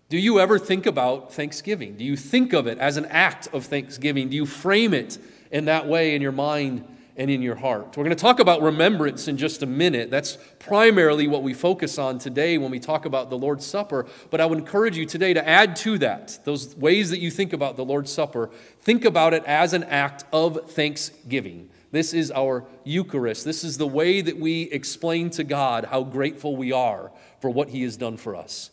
Do 0.10 0.20
you 0.20 0.40
ever 0.40 0.60
think 0.60 0.86
about 0.86 1.34
Thanksgiving? 1.34 1.98
Do 1.98 2.04
you 2.04 2.16
think 2.16 2.54
of 2.54 2.68
it 2.68 2.78
as 2.78 2.98
an 2.98 3.06
act 3.06 3.48
of 3.54 3.66
Thanksgiving? 3.66 4.30
Do 4.30 4.36
you 4.36 4.46
frame 4.46 4.94
it 4.94 5.18
in 5.50 5.66
that 5.66 5.88
way 5.88 6.14
in 6.14 6.22
your 6.22 6.32
mind 6.32 6.86
and 7.16 7.30
in 7.30 7.42
your 7.42 7.56
heart? 7.56 7.96
We're 7.98 8.04
going 8.04 8.16
to 8.16 8.22
talk 8.22 8.40
about 8.40 8.62
remembrance 8.62 9.28
in 9.28 9.38
just 9.38 9.64
a 9.64 9.66
minute. 9.66 10.10
That's 10.10 10.38
primarily 10.60 11.28
what 11.28 11.44
we 11.44 11.54
focus 11.54 11.98
on 11.98 12.20
today 12.20 12.58
when 12.58 12.72
we 12.72 12.80
talk 12.80 13.06
about 13.06 13.30
the 13.30 13.38
Lord's 13.38 13.66
Supper. 13.66 14.06
But 14.30 14.42
I 14.42 14.46
would 14.46 14.58
encourage 14.58 14.98
you 14.98 15.06
today 15.06 15.34
to 15.34 15.48
add 15.48 15.76
to 15.78 15.98
that, 16.00 16.40
those 16.44 16.76
ways 16.76 17.10
that 17.10 17.20
you 17.20 17.32
think 17.32 17.54
about 17.54 17.76
the 17.76 17.86
Lord's 17.86 18.12
Supper, 18.12 18.50
think 18.80 19.06
about 19.06 19.34
it 19.34 19.44
as 19.46 19.74
an 19.74 19.84
act 19.84 20.26
of 20.32 20.72
thanksgiving. 20.72 21.70
This 21.92 22.14
is 22.14 22.32
our 22.32 22.66
Eucharist. 22.84 23.46
This 23.46 23.64
is 23.64 23.78
the 23.78 23.88
way 23.88 24.22
that 24.22 24.38
we 24.38 24.64
explain 24.64 25.30
to 25.32 25.44
God 25.44 25.86
how 25.86 26.04
grateful 26.04 26.56
we 26.56 26.72
are 26.72 27.12
for 27.40 27.50
what 27.50 27.70
He 27.70 27.84
has 27.84 27.98
done 27.98 28.18
for 28.18 28.36
us 28.36 28.72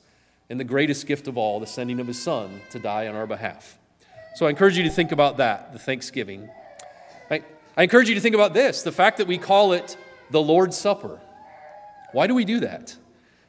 and 0.51 0.59
the 0.59 0.65
greatest 0.65 1.07
gift 1.07 1.29
of 1.29 1.39
all, 1.39 1.61
the 1.61 1.67
sending 1.67 2.01
of 2.01 2.09
his 2.09 2.21
son 2.21 2.61
to 2.71 2.79
die 2.81 3.07
on 3.07 3.15
our 3.15 3.27
behalf. 3.27 3.79
So 4.35 4.47
I 4.47 4.51
encourage 4.51 4.77
you 4.77 4.83
to 4.83 4.91
think 4.91 5.13
about 5.13 5.37
that, 5.37 5.73
the 5.73 5.79
Thanksgiving. 5.79 6.51
I, 7.81 7.85
encourage 7.85 8.11
you 8.11 8.15
to 8.15 8.21
think 8.21 8.35
about 8.35 8.53
this 8.53 8.83
the 8.83 8.93
fact 8.93 9.17
that 9.17 9.27
we 9.27 9.39
call 9.39 9.73
it 9.73 9.97
the 10.29 10.43
Lord's 10.43 10.77
Supper. 10.77 11.19
Why 12.13 12.27
do 12.27 12.35
we 12.35 12.45
do 12.45 12.61
that? 12.61 12.95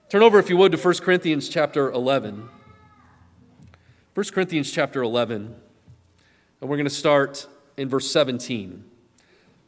Turn 0.08 0.24
over, 0.24 0.40
if 0.40 0.50
you 0.50 0.56
would, 0.56 0.72
to 0.72 0.78
1 0.78 0.94
Corinthians 1.00 1.50
chapter 1.50 1.92
11. 1.92 2.48
1 4.14 4.26
Corinthians 4.34 4.72
chapter 4.72 5.02
11, 5.04 5.54
and 6.62 6.70
we're 6.70 6.78
going 6.78 6.86
to 6.86 6.90
start 6.90 7.46
in 7.76 7.90
verse 7.90 8.10
17. 8.10 8.86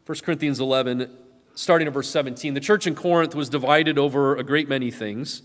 1 0.05 0.17
Corinthians 0.19 0.61
11, 0.61 1.13
starting 1.55 1.87
in 1.87 1.91
verse 1.91 2.07
17. 2.07 2.53
The 2.53 2.61
church 2.61 2.87
in 2.87 2.95
Corinth 2.95 3.35
was 3.35 3.49
divided 3.49 3.97
over 3.97 4.37
a 4.37 4.43
great 4.43 4.69
many 4.69 4.91
things. 4.91 5.41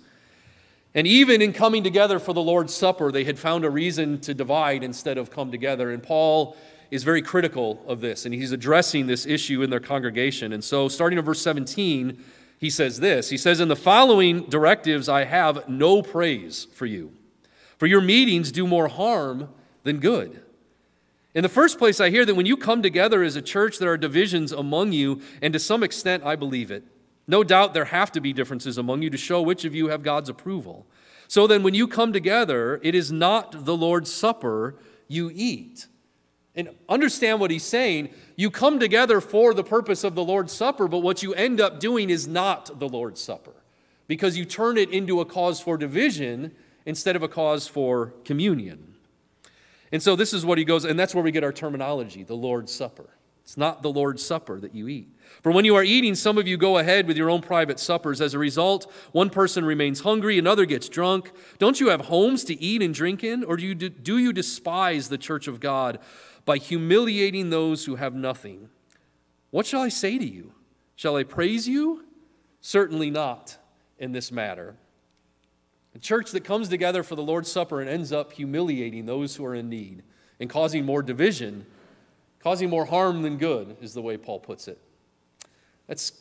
And 0.94 1.08
even 1.08 1.42
in 1.42 1.52
coming 1.52 1.82
together 1.82 2.20
for 2.20 2.34
the 2.34 2.40
Lord's 2.40 2.72
Supper, 2.72 3.10
they 3.10 3.24
had 3.24 3.36
found 3.36 3.64
a 3.64 3.70
reason 3.70 4.20
to 4.20 4.32
divide 4.32 4.84
instead 4.84 5.18
of 5.18 5.28
come 5.28 5.50
together. 5.50 5.90
And 5.90 6.04
Paul 6.04 6.56
is 6.90 7.04
very 7.04 7.22
critical 7.22 7.82
of 7.86 8.00
this, 8.00 8.24
and 8.24 8.34
he's 8.34 8.52
addressing 8.52 9.06
this 9.06 9.26
issue 9.26 9.62
in 9.62 9.70
their 9.70 9.80
congregation. 9.80 10.52
And 10.52 10.64
so, 10.64 10.88
starting 10.88 11.18
in 11.18 11.24
verse 11.24 11.42
17, 11.42 12.22
he 12.58 12.70
says 12.70 13.00
this 13.00 13.30
He 13.30 13.36
says, 13.36 13.60
In 13.60 13.68
the 13.68 13.76
following 13.76 14.44
directives, 14.44 15.08
I 15.08 15.24
have 15.24 15.68
no 15.68 16.02
praise 16.02 16.66
for 16.72 16.86
you, 16.86 17.12
for 17.76 17.86
your 17.86 18.00
meetings 18.00 18.52
do 18.52 18.66
more 18.66 18.88
harm 18.88 19.48
than 19.84 19.98
good. 19.98 20.42
In 21.34 21.42
the 21.42 21.48
first 21.48 21.78
place, 21.78 22.00
I 22.00 22.10
hear 22.10 22.24
that 22.24 22.34
when 22.34 22.46
you 22.46 22.56
come 22.56 22.82
together 22.82 23.22
as 23.22 23.36
a 23.36 23.42
church, 23.42 23.78
there 23.78 23.92
are 23.92 23.98
divisions 23.98 24.50
among 24.50 24.92
you, 24.92 25.20
and 25.42 25.52
to 25.52 25.58
some 25.58 25.82
extent, 25.82 26.24
I 26.24 26.36
believe 26.36 26.70
it. 26.70 26.84
No 27.26 27.44
doubt 27.44 27.74
there 27.74 27.84
have 27.84 28.10
to 28.12 28.20
be 28.20 28.32
differences 28.32 28.78
among 28.78 29.02
you 29.02 29.10
to 29.10 29.18
show 29.18 29.42
which 29.42 29.64
of 29.64 29.74
you 29.74 29.88
have 29.88 30.02
God's 30.02 30.30
approval. 30.30 30.86
So 31.28 31.46
then, 31.46 31.62
when 31.62 31.74
you 31.74 31.86
come 31.86 32.12
together, 32.12 32.80
it 32.82 32.94
is 32.94 33.12
not 33.12 33.66
the 33.66 33.76
Lord's 33.76 34.12
Supper 34.12 34.76
you 35.06 35.30
eat. 35.34 35.86
And 36.58 36.70
understand 36.88 37.38
what 37.38 37.52
he's 37.52 37.62
saying. 37.62 38.08
You 38.34 38.50
come 38.50 38.80
together 38.80 39.20
for 39.20 39.54
the 39.54 39.62
purpose 39.62 40.02
of 40.02 40.16
the 40.16 40.24
Lord's 40.24 40.52
Supper, 40.52 40.88
but 40.88 40.98
what 40.98 41.22
you 41.22 41.32
end 41.32 41.60
up 41.60 41.78
doing 41.78 42.10
is 42.10 42.26
not 42.26 42.80
the 42.80 42.88
Lord's 42.88 43.20
Supper 43.20 43.54
because 44.08 44.36
you 44.36 44.44
turn 44.44 44.76
it 44.76 44.90
into 44.90 45.20
a 45.20 45.24
cause 45.24 45.60
for 45.60 45.78
division 45.78 46.52
instead 46.84 47.14
of 47.14 47.22
a 47.22 47.28
cause 47.28 47.68
for 47.68 48.12
communion. 48.24 48.96
And 49.92 50.02
so, 50.02 50.16
this 50.16 50.34
is 50.34 50.44
what 50.44 50.58
he 50.58 50.64
goes, 50.64 50.84
and 50.84 50.98
that's 50.98 51.14
where 51.14 51.22
we 51.22 51.30
get 51.30 51.44
our 51.44 51.52
terminology 51.52 52.24
the 52.24 52.34
Lord's 52.34 52.74
Supper. 52.74 53.10
It's 53.44 53.56
not 53.56 53.82
the 53.82 53.90
Lord's 53.90 54.26
Supper 54.26 54.60
that 54.60 54.74
you 54.74 54.88
eat. 54.88 55.08
For 55.42 55.52
when 55.52 55.64
you 55.64 55.76
are 55.76 55.84
eating, 55.84 56.14
some 56.14 56.36
of 56.36 56.46
you 56.46 56.58
go 56.58 56.76
ahead 56.76 57.06
with 57.06 57.16
your 57.16 57.30
own 57.30 57.40
private 57.40 57.78
suppers. 57.80 58.20
As 58.20 58.34
a 58.34 58.38
result, 58.38 58.92
one 59.12 59.30
person 59.30 59.64
remains 59.64 60.00
hungry, 60.00 60.38
another 60.38 60.66
gets 60.66 60.88
drunk. 60.88 61.30
Don't 61.58 61.80
you 61.80 61.88
have 61.88 62.02
homes 62.02 62.44
to 62.44 62.60
eat 62.60 62.82
and 62.82 62.92
drink 62.92 63.24
in? 63.24 63.44
Or 63.44 63.56
do 63.56 63.64
you, 63.64 63.74
do 63.74 64.18
you 64.18 64.34
despise 64.34 65.08
the 65.08 65.16
church 65.16 65.48
of 65.48 65.60
God 65.60 65.98
by 66.48 66.56
humiliating 66.56 67.50
those 67.50 67.84
who 67.84 67.96
have 67.96 68.14
nothing? 68.14 68.70
What 69.50 69.66
shall 69.66 69.82
I 69.82 69.90
say 69.90 70.16
to 70.16 70.24
you? 70.24 70.54
Shall 70.96 71.14
I 71.14 71.22
praise 71.22 71.68
you? 71.68 72.06
Certainly 72.62 73.10
not 73.10 73.58
in 73.98 74.12
this 74.12 74.32
matter. 74.32 74.74
A 75.94 75.98
church 75.98 76.30
that 76.30 76.44
comes 76.44 76.70
together 76.70 77.02
for 77.02 77.16
the 77.16 77.22
Lord's 77.22 77.52
Supper 77.52 77.82
and 77.82 77.90
ends 77.90 78.12
up 78.12 78.32
humiliating 78.32 79.04
those 79.04 79.36
who 79.36 79.44
are 79.44 79.54
in 79.54 79.68
need 79.68 80.02
and 80.40 80.48
causing 80.48 80.86
more 80.86 81.02
division, 81.02 81.66
causing 82.42 82.70
more 82.70 82.86
harm 82.86 83.20
than 83.20 83.36
good, 83.36 83.76
is 83.82 83.92
the 83.92 84.00
way 84.00 84.16
Paul 84.16 84.40
puts 84.40 84.68
it. 84.68 84.78
That's 85.86 86.12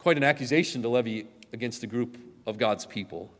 quite 0.00 0.16
an 0.16 0.24
accusation 0.24 0.82
to 0.82 0.88
levy 0.88 1.28
against 1.52 1.84
a 1.84 1.86
group 1.86 2.18
of 2.48 2.58
God's 2.58 2.84
people. 2.84 3.30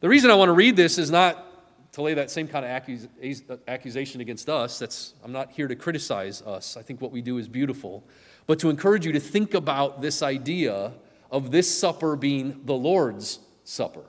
The 0.00 0.08
reason 0.08 0.30
I 0.30 0.34
want 0.34 0.48
to 0.48 0.54
read 0.54 0.76
this 0.76 0.96
is 0.96 1.10
not 1.10 1.44
to 1.92 2.02
lay 2.02 2.14
that 2.14 2.30
same 2.30 2.46
kind 2.46 2.64
of 2.64 2.70
accus- 2.70 3.58
accusation 3.66 4.20
against 4.20 4.48
us. 4.48 4.78
That's, 4.78 5.14
I'm 5.24 5.32
not 5.32 5.50
here 5.50 5.68
to 5.68 5.74
criticize 5.74 6.42
us. 6.42 6.76
I 6.76 6.82
think 6.82 7.00
what 7.00 7.10
we 7.10 7.20
do 7.20 7.38
is 7.38 7.48
beautiful. 7.48 8.04
But 8.46 8.58
to 8.60 8.70
encourage 8.70 9.06
you 9.06 9.12
to 9.12 9.20
think 9.20 9.54
about 9.54 10.00
this 10.00 10.22
idea 10.22 10.92
of 11.30 11.50
this 11.50 11.72
supper 11.72 12.16
being 12.16 12.62
the 12.64 12.74
Lord's 12.74 13.40
Supper. 13.64 14.04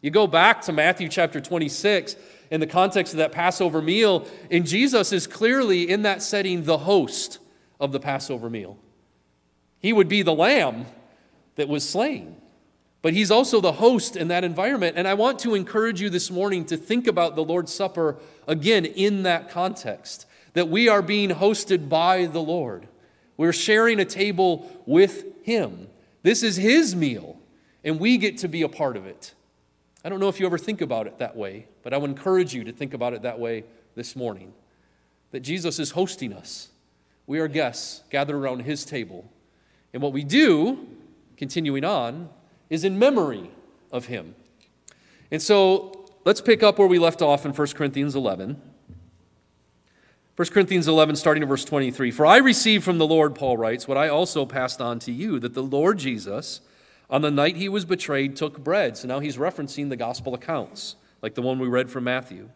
You 0.00 0.10
go 0.10 0.26
back 0.26 0.62
to 0.62 0.72
Matthew 0.72 1.08
chapter 1.08 1.40
26 1.40 2.16
in 2.50 2.60
the 2.60 2.66
context 2.66 3.12
of 3.12 3.18
that 3.18 3.32
Passover 3.32 3.82
meal, 3.82 4.26
and 4.50 4.66
Jesus 4.66 5.12
is 5.12 5.26
clearly 5.26 5.90
in 5.90 6.02
that 6.02 6.22
setting 6.22 6.64
the 6.64 6.78
host 6.78 7.38
of 7.80 7.92
the 7.92 8.00
Passover 8.00 8.48
meal. 8.48 8.78
He 9.78 9.92
would 9.92 10.08
be 10.08 10.22
the 10.22 10.32
lamb 10.32 10.86
that 11.56 11.68
was 11.68 11.88
slain. 11.88 12.36
But 13.00 13.12
he's 13.12 13.30
also 13.30 13.60
the 13.60 13.72
host 13.72 14.16
in 14.16 14.28
that 14.28 14.44
environment. 14.44 14.96
And 14.96 15.06
I 15.06 15.14
want 15.14 15.38
to 15.40 15.54
encourage 15.54 16.00
you 16.00 16.10
this 16.10 16.30
morning 16.30 16.64
to 16.66 16.76
think 16.76 17.06
about 17.06 17.36
the 17.36 17.44
Lord's 17.44 17.72
Supper 17.72 18.16
again 18.46 18.84
in 18.84 19.22
that 19.22 19.50
context 19.50 20.26
that 20.54 20.68
we 20.68 20.88
are 20.88 21.02
being 21.02 21.30
hosted 21.30 21.88
by 21.88 22.26
the 22.26 22.42
Lord. 22.42 22.88
We're 23.36 23.52
sharing 23.52 24.00
a 24.00 24.04
table 24.04 24.68
with 24.86 25.44
him. 25.44 25.88
This 26.22 26.42
is 26.42 26.56
his 26.56 26.96
meal, 26.96 27.38
and 27.84 28.00
we 28.00 28.18
get 28.18 28.38
to 28.38 28.48
be 28.48 28.62
a 28.62 28.68
part 28.68 28.96
of 28.96 29.06
it. 29.06 29.34
I 30.04 30.08
don't 30.08 30.18
know 30.18 30.28
if 30.28 30.40
you 30.40 30.46
ever 30.46 30.58
think 30.58 30.80
about 30.80 31.06
it 31.06 31.18
that 31.18 31.36
way, 31.36 31.66
but 31.84 31.94
I 31.94 31.98
would 31.98 32.10
encourage 32.10 32.54
you 32.54 32.64
to 32.64 32.72
think 32.72 32.94
about 32.94 33.14
it 33.14 33.22
that 33.22 33.38
way 33.38 33.64
this 33.94 34.16
morning 34.16 34.52
that 35.30 35.40
Jesus 35.40 35.78
is 35.78 35.92
hosting 35.92 36.32
us. 36.32 36.68
We 37.26 37.38
are 37.38 37.48
guests 37.48 38.02
gathered 38.10 38.36
around 38.36 38.60
his 38.60 38.84
table. 38.84 39.30
And 39.92 40.02
what 40.02 40.12
we 40.12 40.24
do, 40.24 40.86
continuing 41.36 41.84
on, 41.84 42.30
is 42.70 42.84
in 42.84 42.98
memory 42.98 43.50
of 43.90 44.06
him. 44.06 44.34
And 45.30 45.42
so 45.42 46.06
let's 46.24 46.40
pick 46.40 46.62
up 46.62 46.78
where 46.78 46.88
we 46.88 46.98
left 46.98 47.22
off 47.22 47.44
in 47.44 47.52
1 47.52 47.68
Corinthians 47.68 48.14
11. 48.14 48.60
1 50.36 50.48
Corinthians 50.50 50.86
11, 50.86 51.16
starting 51.16 51.42
in 51.42 51.48
verse 51.48 51.64
23. 51.64 52.10
For 52.12 52.24
I 52.24 52.36
received 52.36 52.84
from 52.84 52.98
the 52.98 53.06
Lord, 53.06 53.34
Paul 53.34 53.56
writes, 53.56 53.88
what 53.88 53.98
I 53.98 54.08
also 54.08 54.46
passed 54.46 54.80
on 54.80 55.00
to 55.00 55.12
you, 55.12 55.40
that 55.40 55.54
the 55.54 55.62
Lord 55.62 55.98
Jesus, 55.98 56.60
on 57.10 57.22
the 57.22 57.30
night 57.30 57.56
he 57.56 57.68
was 57.68 57.84
betrayed, 57.84 58.36
took 58.36 58.62
bread. 58.62 58.96
So 58.96 59.08
now 59.08 59.18
he's 59.18 59.36
referencing 59.36 59.88
the 59.88 59.96
gospel 59.96 60.34
accounts, 60.34 60.94
like 61.22 61.34
the 61.34 61.42
one 61.42 61.58
we 61.58 61.66
read 61.66 61.90
from 61.90 62.04
Matthew. 62.04 62.50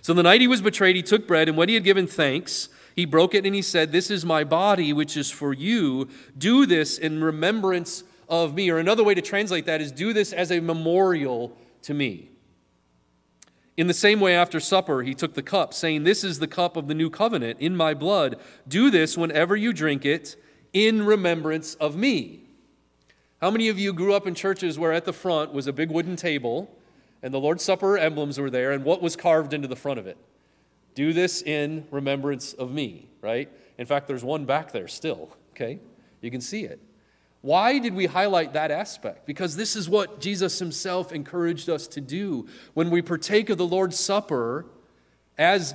So 0.00 0.14
the 0.14 0.24
night 0.24 0.40
he 0.40 0.48
was 0.48 0.60
betrayed, 0.60 0.96
he 0.96 1.02
took 1.02 1.28
bread, 1.28 1.48
and 1.48 1.56
when 1.56 1.68
he 1.68 1.76
had 1.76 1.84
given 1.84 2.08
thanks, 2.08 2.68
he 2.96 3.04
broke 3.04 3.34
it 3.36 3.46
and 3.46 3.54
he 3.54 3.62
said, 3.62 3.92
This 3.92 4.10
is 4.10 4.24
my 4.24 4.42
body, 4.42 4.92
which 4.92 5.16
is 5.16 5.30
for 5.30 5.52
you. 5.52 6.08
Do 6.36 6.66
this 6.66 6.98
in 6.98 7.22
remembrance 7.22 8.02
of 8.32 8.54
me. 8.54 8.70
Or 8.70 8.78
another 8.78 9.04
way 9.04 9.14
to 9.14 9.22
translate 9.22 9.66
that 9.66 9.80
is, 9.80 9.92
Do 9.92 10.12
this 10.12 10.32
as 10.32 10.50
a 10.50 10.58
memorial 10.58 11.56
to 11.82 11.94
me. 11.94 12.30
In 13.76 13.86
the 13.86 13.94
same 13.94 14.18
way, 14.18 14.34
after 14.34 14.58
supper, 14.58 15.02
he 15.02 15.14
took 15.14 15.34
the 15.34 15.42
cup, 15.42 15.72
saying, 15.72 16.02
This 16.02 16.24
is 16.24 16.40
the 16.40 16.48
cup 16.48 16.76
of 16.76 16.88
the 16.88 16.94
new 16.94 17.10
covenant 17.10 17.60
in 17.60 17.76
my 17.76 17.94
blood. 17.94 18.36
Do 18.66 18.90
this 18.90 19.16
whenever 19.16 19.54
you 19.54 19.72
drink 19.72 20.04
it 20.04 20.36
in 20.72 21.04
remembrance 21.04 21.74
of 21.74 21.94
me. 21.94 22.40
How 23.40 23.50
many 23.50 23.68
of 23.68 23.78
you 23.78 23.92
grew 23.92 24.14
up 24.14 24.26
in 24.26 24.34
churches 24.34 24.78
where 24.78 24.92
at 24.92 25.04
the 25.04 25.12
front 25.12 25.52
was 25.52 25.66
a 25.66 25.72
big 25.72 25.90
wooden 25.90 26.16
table 26.16 26.74
and 27.22 27.32
the 27.32 27.38
Lord's 27.38 27.62
Supper 27.62 27.96
emblems 27.96 28.38
were 28.38 28.50
there, 28.50 28.72
and 28.72 28.84
what 28.84 29.00
was 29.00 29.14
carved 29.14 29.52
into 29.52 29.68
the 29.68 29.76
front 29.76 30.00
of 30.00 30.06
it? 30.08 30.16
Do 30.94 31.12
this 31.12 31.40
in 31.40 31.86
remembrance 31.90 32.52
of 32.52 32.72
me, 32.72 33.08
right? 33.20 33.48
In 33.78 33.86
fact, 33.86 34.08
there's 34.08 34.24
one 34.24 34.44
back 34.44 34.72
there 34.72 34.88
still, 34.88 35.36
okay? 35.50 35.78
You 36.20 36.30
can 36.30 36.40
see 36.40 36.64
it. 36.64 36.80
Why 37.42 37.78
did 37.78 37.94
we 37.94 38.06
highlight 38.06 38.54
that 38.54 38.70
aspect? 38.70 39.26
Because 39.26 39.56
this 39.56 39.76
is 39.76 39.88
what 39.88 40.20
Jesus 40.20 40.58
himself 40.58 41.12
encouraged 41.12 41.68
us 41.68 41.86
to 41.88 42.00
do. 42.00 42.46
When 42.74 42.90
we 42.90 43.02
partake 43.02 43.50
of 43.50 43.58
the 43.58 43.66
Lord's 43.66 43.98
Supper 43.98 44.64
as 45.36 45.74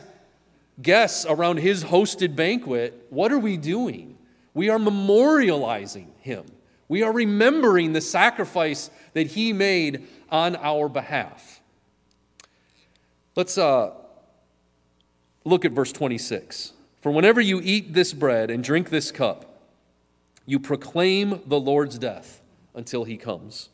guests 0.81 1.25
around 1.27 1.57
his 1.57 1.83
hosted 1.85 2.35
banquet, 2.35 3.05
what 3.09 3.31
are 3.31 3.39
we 3.39 3.57
doing? 3.57 4.17
We 4.53 4.69
are 4.69 4.79
memorializing 4.79 6.07
him. 6.19 6.45
We 6.87 7.03
are 7.03 7.11
remembering 7.11 7.93
the 7.93 8.01
sacrifice 8.01 8.89
that 9.13 9.27
he 9.27 9.51
made 9.53 10.07
on 10.31 10.55
our 10.55 10.87
behalf. 10.87 11.61
Let's 13.35 13.57
uh, 13.57 13.91
Look 15.47 15.63
at 15.63 15.71
verse 15.71 15.93
26. 15.93 16.73
For 16.99 17.09
whenever 17.09 17.39
you 17.39 17.61
eat 17.63 17.93
this 17.93 18.11
bread 18.11 18.51
and 18.51 18.61
drink 18.61 18.89
this 18.89 19.11
cup, 19.11 19.56
you 20.47 20.59
proclaim 20.59 21.41
the 21.45 21.59
Lord's 21.59 21.99
death 21.99 22.41
until 22.73 23.03
he 23.03 23.17
comes. 23.17 23.69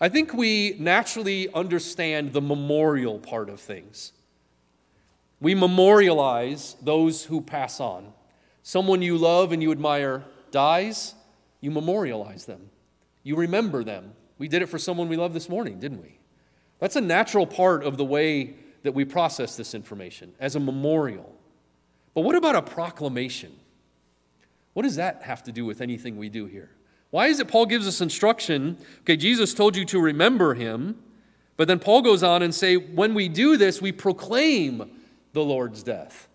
I 0.00 0.08
think 0.08 0.34
we 0.34 0.74
naturally 0.80 1.48
understand 1.54 2.32
the 2.32 2.42
memorial 2.42 3.20
part 3.20 3.48
of 3.48 3.60
things. 3.60 4.12
We 5.40 5.54
memorialize 5.54 6.76
those 6.82 7.24
who 7.24 7.40
pass 7.40 7.78
on. 7.78 8.12
Someone 8.64 9.00
you 9.00 9.16
love 9.16 9.52
and 9.52 9.62
you 9.62 9.70
admire 9.70 10.24
dies, 10.50 11.14
you 11.60 11.70
memorialize 11.70 12.46
them. 12.46 12.70
You 13.22 13.36
remember 13.36 13.84
them. 13.84 14.12
We 14.38 14.48
did 14.48 14.60
it 14.60 14.66
for 14.66 14.78
someone 14.78 15.08
we 15.08 15.16
love 15.16 15.32
this 15.32 15.48
morning, 15.48 15.78
didn't 15.78 16.02
we? 16.02 16.18
That's 16.80 16.96
a 16.96 17.00
natural 17.00 17.46
part 17.46 17.84
of 17.84 17.96
the 17.96 18.04
way 18.04 18.56
that 18.82 18.92
we 18.92 19.04
process 19.04 19.56
this 19.56 19.72
information 19.72 20.32
as 20.40 20.56
a 20.56 20.60
memorial. 20.60 21.32
But 22.12 22.22
what 22.22 22.34
about 22.34 22.56
a 22.56 22.62
proclamation? 22.62 23.52
What 24.74 24.82
does 24.82 24.96
that 24.96 25.22
have 25.22 25.42
to 25.44 25.52
do 25.52 25.64
with 25.64 25.80
anything 25.80 26.16
we 26.16 26.28
do 26.28 26.46
here? 26.46 26.70
Why 27.10 27.26
is 27.26 27.40
it 27.40 27.48
Paul 27.48 27.66
gives 27.66 27.86
us 27.86 28.00
instruction? 28.00 28.78
Okay, 29.00 29.16
Jesus 29.16 29.52
told 29.52 29.76
you 29.76 29.84
to 29.86 30.00
remember 30.00 30.54
him, 30.54 30.98
but 31.56 31.68
then 31.68 31.78
Paul 31.78 32.00
goes 32.00 32.22
on 32.22 32.42
and 32.42 32.54
say, 32.54 32.76
when 32.76 33.12
we 33.12 33.28
do 33.28 33.56
this, 33.56 33.82
we 33.82 33.92
proclaim 33.92 34.90
the 35.34 35.44
Lord's 35.44 35.82
death. 35.82 36.28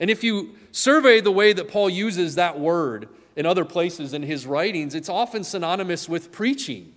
And 0.00 0.10
if 0.10 0.24
you 0.24 0.56
survey 0.72 1.20
the 1.20 1.30
way 1.30 1.52
that 1.52 1.68
Paul 1.68 1.88
uses 1.88 2.34
that 2.34 2.58
word 2.58 3.08
in 3.36 3.46
other 3.46 3.64
places 3.64 4.12
in 4.12 4.22
his 4.22 4.46
writings, 4.46 4.96
it's 4.96 5.08
often 5.08 5.44
synonymous 5.44 6.08
with 6.08 6.32
preaching, 6.32 6.92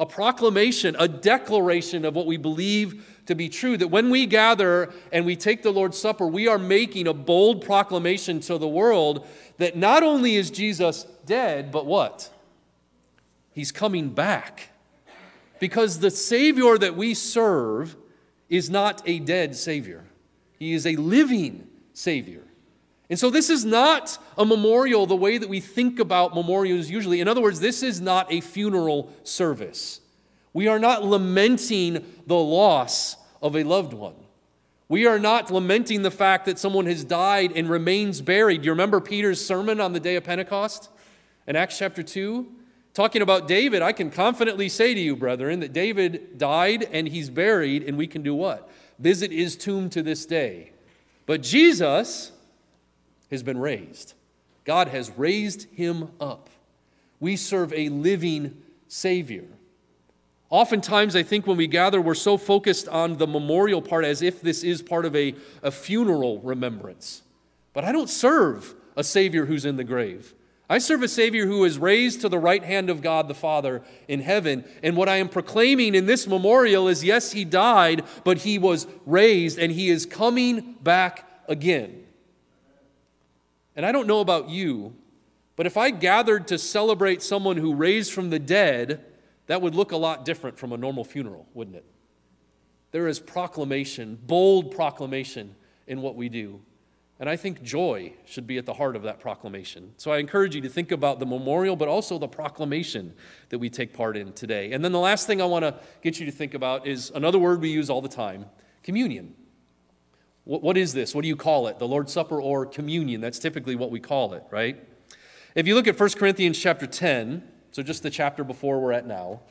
a 0.00 0.06
proclamation, 0.06 0.96
a 0.98 1.06
declaration 1.06 2.06
of 2.06 2.16
what 2.16 2.26
we 2.26 2.38
believe 2.38 3.06
to 3.26 3.34
be 3.34 3.50
true. 3.50 3.76
That 3.76 3.88
when 3.88 4.08
we 4.08 4.24
gather 4.24 4.90
and 5.12 5.26
we 5.26 5.36
take 5.36 5.62
the 5.62 5.70
Lord's 5.70 5.98
Supper, 5.98 6.26
we 6.26 6.48
are 6.48 6.58
making 6.58 7.06
a 7.06 7.12
bold 7.12 7.62
proclamation 7.64 8.40
to 8.40 8.56
the 8.56 8.66
world 8.66 9.26
that 9.58 9.76
not 9.76 10.02
only 10.02 10.36
is 10.36 10.50
Jesus 10.50 11.04
dead, 11.26 11.70
but 11.70 11.84
what? 11.84 12.30
He's 13.52 13.70
coming 13.70 14.08
back. 14.08 14.70
Because 15.58 15.98
the 15.98 16.10
Savior 16.10 16.78
that 16.78 16.96
we 16.96 17.12
serve 17.12 17.94
is 18.48 18.70
not 18.70 19.02
a 19.04 19.18
dead 19.18 19.54
Savior, 19.54 20.06
He 20.58 20.72
is 20.72 20.86
a 20.86 20.96
living 20.96 21.68
Savior. 21.92 22.42
And 23.10 23.18
so, 23.18 23.28
this 23.28 23.50
is 23.50 23.64
not 23.64 24.18
a 24.38 24.46
memorial 24.46 25.04
the 25.04 25.16
way 25.16 25.36
that 25.36 25.48
we 25.48 25.58
think 25.58 25.98
about 25.98 26.32
memorials 26.32 26.88
usually. 26.88 27.20
In 27.20 27.26
other 27.26 27.42
words, 27.42 27.58
this 27.58 27.82
is 27.82 28.00
not 28.00 28.32
a 28.32 28.40
funeral 28.40 29.12
service. 29.24 30.00
We 30.52 30.68
are 30.68 30.78
not 30.78 31.04
lamenting 31.04 32.04
the 32.26 32.36
loss 32.36 33.16
of 33.42 33.56
a 33.56 33.64
loved 33.64 33.92
one. 33.92 34.14
We 34.88 35.06
are 35.06 35.18
not 35.18 35.50
lamenting 35.50 36.02
the 36.02 36.10
fact 36.10 36.46
that 36.46 36.58
someone 36.58 36.86
has 36.86 37.04
died 37.04 37.52
and 37.54 37.68
remains 37.68 38.20
buried. 38.20 38.64
You 38.64 38.70
remember 38.70 39.00
Peter's 39.00 39.44
sermon 39.44 39.80
on 39.80 39.92
the 39.92 40.00
day 40.00 40.14
of 40.16 40.24
Pentecost 40.24 40.88
in 41.46 41.56
Acts 41.56 41.78
chapter 41.78 42.02
2? 42.02 42.46
Talking 42.94 43.22
about 43.22 43.46
David, 43.46 43.82
I 43.82 43.92
can 43.92 44.10
confidently 44.10 44.68
say 44.68 44.94
to 44.94 45.00
you, 45.00 45.14
brethren, 45.14 45.60
that 45.60 45.72
David 45.72 46.38
died 46.38 46.88
and 46.92 47.08
he's 47.08 47.30
buried, 47.30 47.84
and 47.84 47.96
we 47.96 48.08
can 48.08 48.22
do 48.22 48.34
what? 48.34 48.68
Visit 48.98 49.30
his 49.30 49.56
tomb 49.56 49.90
to 49.90 50.02
this 50.02 50.26
day. 50.26 50.72
But 51.26 51.42
Jesus 51.42 52.32
has 53.30 53.42
been 53.42 53.58
raised. 53.58 54.14
God 54.64 54.88
has 54.88 55.10
raised 55.16 55.72
him 55.72 56.10
up. 56.20 56.50
We 57.18 57.36
serve 57.36 57.72
a 57.72 57.88
living 57.88 58.62
Savior. 58.88 59.44
Oftentimes, 60.48 61.14
I 61.14 61.22
think 61.22 61.46
when 61.46 61.56
we 61.56 61.68
gather, 61.68 62.00
we're 62.00 62.14
so 62.14 62.36
focused 62.36 62.88
on 62.88 63.18
the 63.18 63.26
memorial 63.26 63.80
part 63.80 64.04
as 64.04 64.20
if 64.20 64.40
this 64.40 64.64
is 64.64 64.82
part 64.82 65.04
of 65.04 65.14
a, 65.14 65.34
a 65.62 65.70
funeral 65.70 66.40
remembrance. 66.40 67.22
But 67.72 67.84
I 67.84 67.92
don't 67.92 68.10
serve 68.10 68.74
a 68.96 69.04
Savior 69.04 69.46
who's 69.46 69.64
in 69.64 69.76
the 69.76 69.84
grave. 69.84 70.34
I 70.68 70.78
serve 70.78 71.02
a 71.02 71.08
Savior 71.08 71.46
who 71.46 71.64
is 71.64 71.78
raised 71.78 72.20
to 72.20 72.28
the 72.28 72.38
right 72.38 72.62
hand 72.62 72.90
of 72.90 73.02
God 73.02 73.28
the 73.28 73.34
Father 73.34 73.82
in 74.08 74.20
heaven. 74.20 74.64
And 74.82 74.96
what 74.96 75.08
I 75.08 75.16
am 75.16 75.28
proclaiming 75.28 75.94
in 75.94 76.06
this 76.06 76.26
memorial 76.26 76.88
is 76.88 77.04
yes, 77.04 77.32
He 77.32 77.44
died, 77.44 78.04
but 78.24 78.38
He 78.38 78.58
was 78.58 78.86
raised 79.06 79.58
and 79.58 79.72
He 79.72 79.88
is 79.88 80.06
coming 80.06 80.74
back 80.82 81.28
again. 81.48 82.06
And 83.80 83.86
I 83.86 83.92
don't 83.92 84.06
know 84.06 84.20
about 84.20 84.50
you, 84.50 84.94
but 85.56 85.64
if 85.64 85.78
I 85.78 85.90
gathered 85.90 86.48
to 86.48 86.58
celebrate 86.58 87.22
someone 87.22 87.56
who 87.56 87.74
raised 87.74 88.12
from 88.12 88.28
the 88.28 88.38
dead, 88.38 89.02
that 89.46 89.62
would 89.62 89.74
look 89.74 89.92
a 89.92 89.96
lot 89.96 90.26
different 90.26 90.58
from 90.58 90.74
a 90.74 90.76
normal 90.76 91.02
funeral, 91.02 91.48
wouldn't 91.54 91.76
it? 91.76 91.86
There 92.90 93.08
is 93.08 93.18
proclamation, 93.18 94.18
bold 94.26 94.70
proclamation 94.70 95.54
in 95.86 96.02
what 96.02 96.14
we 96.14 96.28
do. 96.28 96.60
And 97.18 97.26
I 97.26 97.36
think 97.36 97.62
joy 97.62 98.12
should 98.26 98.46
be 98.46 98.58
at 98.58 98.66
the 98.66 98.74
heart 98.74 98.96
of 98.96 99.04
that 99.04 99.18
proclamation. 99.18 99.94
So 99.96 100.10
I 100.10 100.18
encourage 100.18 100.54
you 100.54 100.60
to 100.60 100.68
think 100.68 100.92
about 100.92 101.18
the 101.18 101.24
memorial, 101.24 101.74
but 101.74 101.88
also 101.88 102.18
the 102.18 102.28
proclamation 102.28 103.14
that 103.48 103.60
we 103.60 103.70
take 103.70 103.94
part 103.94 104.14
in 104.14 104.34
today. 104.34 104.72
And 104.72 104.84
then 104.84 104.92
the 104.92 105.00
last 105.00 105.26
thing 105.26 105.40
I 105.40 105.46
want 105.46 105.62
to 105.62 105.74
get 106.02 106.20
you 106.20 106.26
to 106.26 106.32
think 106.32 106.52
about 106.52 106.86
is 106.86 107.10
another 107.14 107.38
word 107.38 107.62
we 107.62 107.70
use 107.70 107.88
all 107.88 108.02
the 108.02 108.10
time 108.10 108.44
communion. 108.82 109.36
What 110.58 110.76
is 110.76 110.92
this? 110.92 111.14
What 111.14 111.22
do 111.22 111.28
you 111.28 111.36
call 111.36 111.68
it? 111.68 111.78
The 111.78 111.86
Lord's 111.86 112.12
Supper 112.12 112.42
or 112.42 112.66
communion? 112.66 113.20
That's 113.20 113.38
typically 113.38 113.76
what 113.76 113.92
we 113.92 114.00
call 114.00 114.34
it, 114.34 114.42
right? 114.50 114.82
If 115.54 115.68
you 115.68 115.76
look 115.76 115.86
at 115.86 115.98
1 115.98 116.10
Corinthians 116.10 116.58
chapter 116.58 116.88
10, 116.88 117.48
so 117.70 117.84
just 117.84 118.02
the 118.02 118.10
chapter 118.10 118.42
before 118.42 118.80
we're 118.80 118.90
at 118.90 119.06
now, 119.06 119.42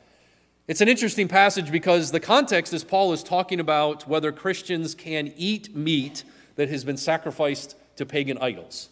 it's 0.67 0.81
an 0.81 0.89
interesting 0.89 1.29
passage 1.29 1.71
because 1.71 2.12
the 2.12 2.19
context 2.19 2.73
is 2.73 2.83
Paul 2.83 3.13
is 3.13 3.23
talking 3.23 3.62
about 3.62 4.09
whether 4.09 4.33
Christians 4.33 4.93
can 4.93 5.31
eat 5.38 5.73
meat 5.73 6.25
that 6.57 6.67
has 6.67 6.83
been 6.83 6.97
sacrificed 6.97 7.77
to 7.95 8.05
pagan 8.05 8.38
idols. 8.38 8.89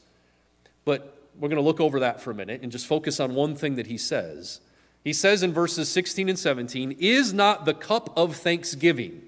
But 0.86 1.22
we're 1.38 1.50
going 1.50 1.62
to 1.62 1.62
look 1.62 1.82
over 1.82 2.00
that 2.00 2.22
for 2.22 2.32
a 2.32 2.36
minute 2.36 2.62
and 2.64 2.72
just 2.72 2.88
focus 2.88 3.20
on 3.20 3.36
one 3.36 3.54
thing 3.54 3.76
that 3.76 3.88
he 3.88 3.98
says. 3.98 4.62
He 5.04 5.12
says 5.12 5.44
in 5.44 5.52
verses 5.52 5.90
16 5.90 6.30
and 6.30 6.40
17, 6.40 6.96
Is 7.00 7.34
not 7.34 7.66
the 7.66 7.74
cup 7.74 8.18
of 8.18 8.38
thanksgiving 8.38 9.22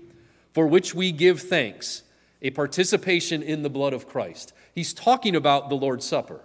for 0.54 0.65
which 0.65 0.96
we 0.96 1.12
give 1.12 1.42
thanks 1.42 2.04
a 2.41 2.52
participation 2.52 3.41
in 3.41 3.63
the 3.63 3.69
blood 3.69 3.93
of 3.93 4.08
Christ? 4.08 4.54
He's 4.73 4.93
talking 4.93 5.36
about 5.36 5.69
the 5.69 5.75
Lord's 5.75 6.06
Supper. 6.06 6.41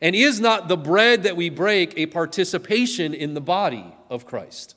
And 0.00 0.16
is 0.16 0.40
not 0.40 0.68
the 0.68 0.76
bread 0.76 1.24
that 1.24 1.36
we 1.36 1.50
break 1.50 1.92
a 1.96 2.06
participation 2.06 3.12
in 3.12 3.34
the 3.34 3.40
body 3.40 3.84
of 4.08 4.24
Christ? 4.24 4.74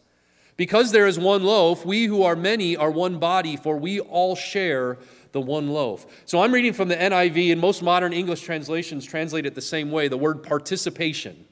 Because 0.58 0.92
there 0.92 1.08
is 1.08 1.18
one 1.18 1.44
loaf, 1.44 1.86
we 1.86 2.06
who 2.06 2.24
are 2.24 2.36
many 2.36 2.76
are 2.76 2.92
one 2.92 3.20
body, 3.20 3.56
for 3.56 3.78
we 3.78 4.00
all 4.00 4.36
share 4.36 4.98
the 5.32 5.42
one 5.42 5.70
loaf. 5.70 6.06
So 6.26 6.42
I'm 6.42 6.54
reading 6.54 6.74
from 6.74 6.90
the 6.90 6.96
NIV, 6.96 7.52
and 7.52 7.60
most 7.60 7.82
modern 7.82 8.14
English 8.14 8.42
translations 8.42 9.06
translate 9.06 9.46
it 9.46 9.56
the 9.56 9.62
same 9.62 9.92
way 9.92 10.08
the 10.08 10.18
word 10.18 10.44
participation. 10.44 11.46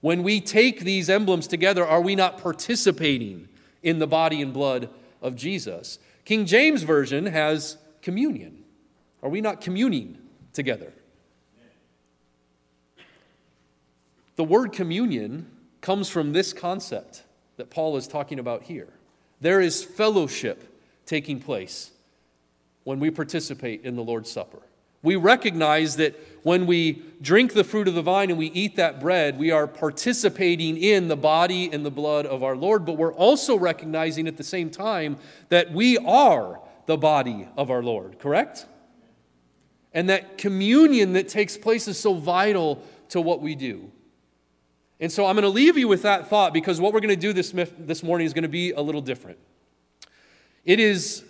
When 0.00 0.22
we 0.22 0.40
take 0.40 0.80
these 0.80 1.08
emblems 1.08 1.46
together, 1.46 1.86
are 1.86 2.00
we 2.00 2.16
not 2.16 2.38
participating 2.38 3.48
in 3.82 3.98
the 3.98 4.06
body 4.06 4.42
and 4.42 4.52
blood 4.52 4.88
of 5.22 5.36
Jesus? 5.36 5.98
King 6.24 6.46
James 6.46 6.82
Version 6.82 7.26
has 7.26 7.76
communion. 8.02 8.64
Are 9.22 9.28
we 9.28 9.40
not 9.40 9.60
communing 9.60 10.18
together? 10.52 10.92
The 14.36 14.44
word 14.44 14.72
communion 14.72 15.50
comes 15.80 16.08
from 16.08 16.32
this 16.32 16.52
concept 16.52 17.24
that 17.56 17.68
Paul 17.68 17.96
is 17.96 18.08
talking 18.08 18.38
about 18.38 18.62
here. 18.62 18.88
There 19.40 19.60
is 19.60 19.84
fellowship 19.84 20.66
taking 21.04 21.40
place 21.40 21.90
when 22.84 23.00
we 23.00 23.10
participate 23.10 23.84
in 23.84 23.96
the 23.96 24.02
Lord's 24.02 24.30
Supper. 24.30 24.62
We 25.02 25.16
recognize 25.16 25.96
that 25.96 26.18
when 26.42 26.66
we 26.66 27.02
drink 27.22 27.54
the 27.54 27.64
fruit 27.64 27.88
of 27.88 27.94
the 27.94 28.02
vine 28.02 28.30
and 28.30 28.38
we 28.38 28.46
eat 28.46 28.76
that 28.76 29.00
bread, 29.00 29.38
we 29.38 29.50
are 29.50 29.66
participating 29.66 30.76
in 30.76 31.08
the 31.08 31.16
body 31.16 31.70
and 31.72 31.84
the 31.84 31.90
blood 31.90 32.26
of 32.26 32.42
our 32.42 32.56
Lord, 32.56 32.84
but 32.84 32.98
we're 32.98 33.14
also 33.14 33.56
recognizing 33.56 34.28
at 34.28 34.36
the 34.36 34.44
same 34.44 34.70
time 34.70 35.16
that 35.48 35.72
we 35.72 35.96
are 35.98 36.60
the 36.86 36.96
body 36.96 37.48
of 37.56 37.70
our 37.70 37.82
Lord, 37.82 38.18
correct? 38.18 38.66
And 39.92 40.08
that 40.08 40.38
communion 40.38 41.14
that 41.14 41.28
takes 41.28 41.56
place 41.56 41.88
is 41.88 41.98
so 41.98 42.14
vital 42.14 42.82
to 43.08 43.20
what 43.20 43.40
we 43.40 43.54
do. 43.54 43.90
And 45.00 45.10
so 45.10 45.26
I'm 45.26 45.34
going 45.34 45.42
to 45.42 45.48
leave 45.48 45.78
you 45.78 45.88
with 45.88 46.02
that 46.02 46.28
thought 46.28 46.52
because 46.52 46.80
what 46.80 46.92
we're 46.92 47.00
going 47.00 47.08
to 47.08 47.16
do 47.16 47.32
this, 47.32 47.52
this 47.78 48.02
morning 48.02 48.26
is 48.26 48.32
going 48.32 48.42
to 48.42 48.48
be 48.48 48.72
a 48.72 48.80
little 48.80 49.00
different. 49.00 49.38
It 50.64 50.78
is 50.78 51.24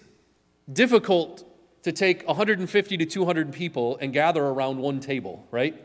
difficult 0.71 1.45
to 1.85 1.93
take 1.93 2.27
150 2.27 2.97
to 2.97 3.07
200 3.07 3.53
people 3.53 3.97
and 4.01 4.13
gather 4.13 4.45
around 4.45 4.79
one 4.79 5.01
table, 5.01 5.47
right? 5.51 5.81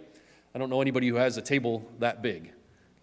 I 0.54 0.58
don't 0.58 0.69
know 0.69 0.82
anybody 0.82 1.08
who 1.08 1.15
has 1.15 1.38
a 1.38 1.41
table 1.41 1.89
that 1.99 2.21
big. 2.21 2.51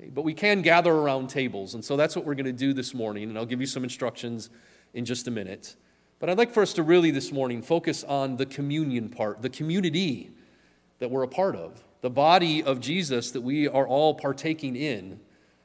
Okay, 0.00 0.10
but 0.10 0.22
we 0.22 0.34
can 0.34 0.62
gather 0.62 0.92
around 0.92 1.28
tables, 1.28 1.74
and 1.74 1.84
so 1.84 1.96
that's 1.96 2.16
what 2.16 2.24
we're 2.24 2.34
going 2.34 2.46
to 2.46 2.52
do 2.52 2.72
this 2.72 2.92
morning, 2.92 3.28
and 3.28 3.38
I'll 3.38 3.46
give 3.46 3.60
you 3.60 3.66
some 3.66 3.84
instructions 3.84 4.50
in 4.94 5.04
just 5.04 5.28
a 5.28 5.30
minute. 5.30 5.76
But 6.22 6.30
I'd 6.30 6.38
like 6.38 6.52
for 6.52 6.62
us 6.62 6.72
to 6.74 6.84
really 6.84 7.10
this 7.10 7.32
morning 7.32 7.62
focus 7.62 8.04
on 8.04 8.36
the 8.36 8.46
communion 8.46 9.08
part, 9.08 9.42
the 9.42 9.50
community 9.50 10.30
that 11.00 11.10
we're 11.10 11.24
a 11.24 11.28
part 11.28 11.56
of, 11.56 11.82
the 12.00 12.10
body 12.10 12.62
of 12.62 12.78
Jesus 12.78 13.32
that 13.32 13.40
we 13.40 13.66
are 13.66 13.88
all 13.88 14.14
partaking 14.14 14.76
in 14.76 15.18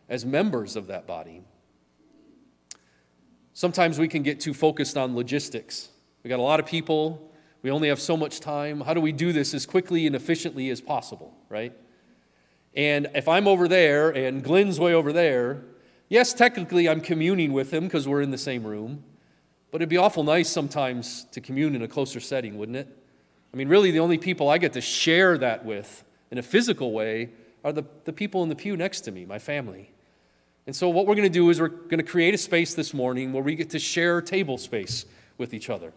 as 0.09 0.25
members 0.25 0.75
of 0.75 0.87
that 0.87 1.05
body. 1.05 1.43
Sometimes 3.53 3.99
we 3.99 4.07
can 4.07 4.23
get 4.23 4.39
too 4.39 4.55
focused 4.55 4.97
on 4.97 5.15
logistics 5.15 5.89
we 6.23 6.27
got 6.27 6.39
a 6.39 6.41
lot 6.41 6.59
of 6.59 6.65
people. 6.65 7.31
We 7.61 7.69
only 7.69 7.89
have 7.89 8.01
so 8.01 8.17
much 8.17 8.39
time. 8.39 8.81
How 8.81 8.95
do 8.95 8.99
we 8.99 9.11
do 9.11 9.31
this 9.31 9.53
as 9.53 9.67
quickly 9.67 10.07
and 10.07 10.15
efficiently 10.15 10.71
as 10.71 10.81
possible, 10.81 11.37
right? 11.49 11.71
And 12.73 13.11
if 13.13 13.27
I'm 13.27 13.47
over 13.47 13.67
there 13.67 14.09
and 14.09 14.43
Glenn's 14.43 14.79
way 14.79 14.95
over 14.95 15.13
there, 15.13 15.65
Yes, 16.09 16.33
technically 16.33 16.87
I'm 16.87 17.01
communing 17.01 17.51
with 17.51 17.71
him 17.73 17.83
because 17.83 18.07
we're 18.07 18.21
in 18.21 18.31
the 18.31 18.37
same 18.37 18.65
room, 18.65 19.03
but 19.71 19.81
it'd 19.81 19.89
be 19.89 19.97
awful 19.97 20.23
nice 20.23 20.49
sometimes 20.49 21.25
to 21.31 21.41
commune 21.41 21.75
in 21.75 21.81
a 21.81 21.87
closer 21.87 22.19
setting, 22.19 22.57
wouldn't 22.57 22.77
it? 22.77 22.87
I 23.53 23.57
mean, 23.57 23.67
really, 23.67 23.91
the 23.91 23.99
only 23.99 24.17
people 24.17 24.49
I 24.49 24.57
get 24.57 24.73
to 24.73 24.81
share 24.81 25.37
that 25.37 25.65
with 25.65 26.03
in 26.31 26.37
a 26.37 26.43
physical 26.43 26.91
way 26.91 27.29
are 27.63 27.71
the, 27.71 27.83
the 28.05 28.13
people 28.13 28.43
in 28.43 28.49
the 28.49 28.55
pew 28.55 28.77
next 28.77 29.01
to 29.01 29.11
me, 29.11 29.25
my 29.25 29.39
family. 29.39 29.91
And 30.65 30.75
so, 30.75 30.89
what 30.89 31.07
we're 31.07 31.15
going 31.15 31.27
to 31.27 31.33
do 31.33 31.49
is 31.49 31.61
we're 31.61 31.69
going 31.69 31.97
to 31.97 32.03
create 32.03 32.33
a 32.33 32.37
space 32.37 32.73
this 32.73 32.93
morning 32.93 33.31
where 33.31 33.43
we 33.43 33.55
get 33.55 33.69
to 33.71 33.79
share 33.79 34.21
table 34.21 34.57
space 34.57 35.05
with 35.37 35.53
each 35.53 35.69
other, 35.69 35.93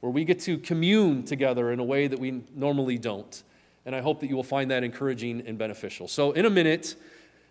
where 0.00 0.10
we 0.10 0.24
get 0.24 0.40
to 0.40 0.58
commune 0.58 1.22
together 1.22 1.70
in 1.70 1.80
a 1.80 1.84
way 1.84 2.06
that 2.08 2.18
we 2.18 2.42
normally 2.54 2.98
don't. 2.98 3.42
And 3.84 3.94
I 3.94 4.00
hope 4.00 4.20
that 4.20 4.28
you 4.28 4.34
will 4.34 4.42
find 4.42 4.70
that 4.70 4.82
encouraging 4.82 5.42
and 5.46 5.58
beneficial. 5.58 6.08
So, 6.08 6.32
in 6.32 6.46
a 6.46 6.50
minute, 6.50 6.96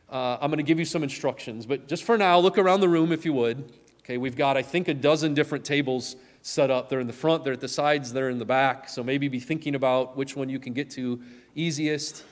uh, 0.10 0.38
I'm 0.41 0.49
going 0.49 0.58
to 0.58 0.63
give 0.63 0.80
you 0.80 0.86
some 0.86 1.04
instructions, 1.04 1.65
but 1.65 1.88
just 1.88 2.04
for 2.04 2.17
now, 2.17 2.39
look 2.39 2.58
around 2.58 2.82
the 2.82 2.89
room 2.89 3.12
if 3.12 3.25
you 3.25 3.34
would. 3.34 3.71
Okay, 4.05 4.17
we've 4.17 4.35
got, 4.35 4.55
I 4.55 4.61
think, 4.61 4.87
a 4.87 4.93
dozen 4.93 5.33
different 5.33 5.65
tables 5.65 6.15
set 6.43 6.69
up. 6.69 6.89
They're 6.89 6.99
in 6.99 7.07
the 7.07 7.13
front, 7.13 7.43
they're 7.43 7.53
at 7.53 7.59
the 7.59 7.67
sides, 7.67 8.13
they're 8.13 8.29
in 8.29 8.37
the 8.37 8.45
back. 8.45 8.87
So 8.87 9.03
maybe 9.03 9.27
be 9.27 9.39
thinking 9.39 9.73
about 9.73 10.15
which 10.15 10.35
one 10.35 10.47
you 10.47 10.59
can 10.59 10.73
get 10.73 10.91
to 10.91 11.19
easiest. 11.55 12.23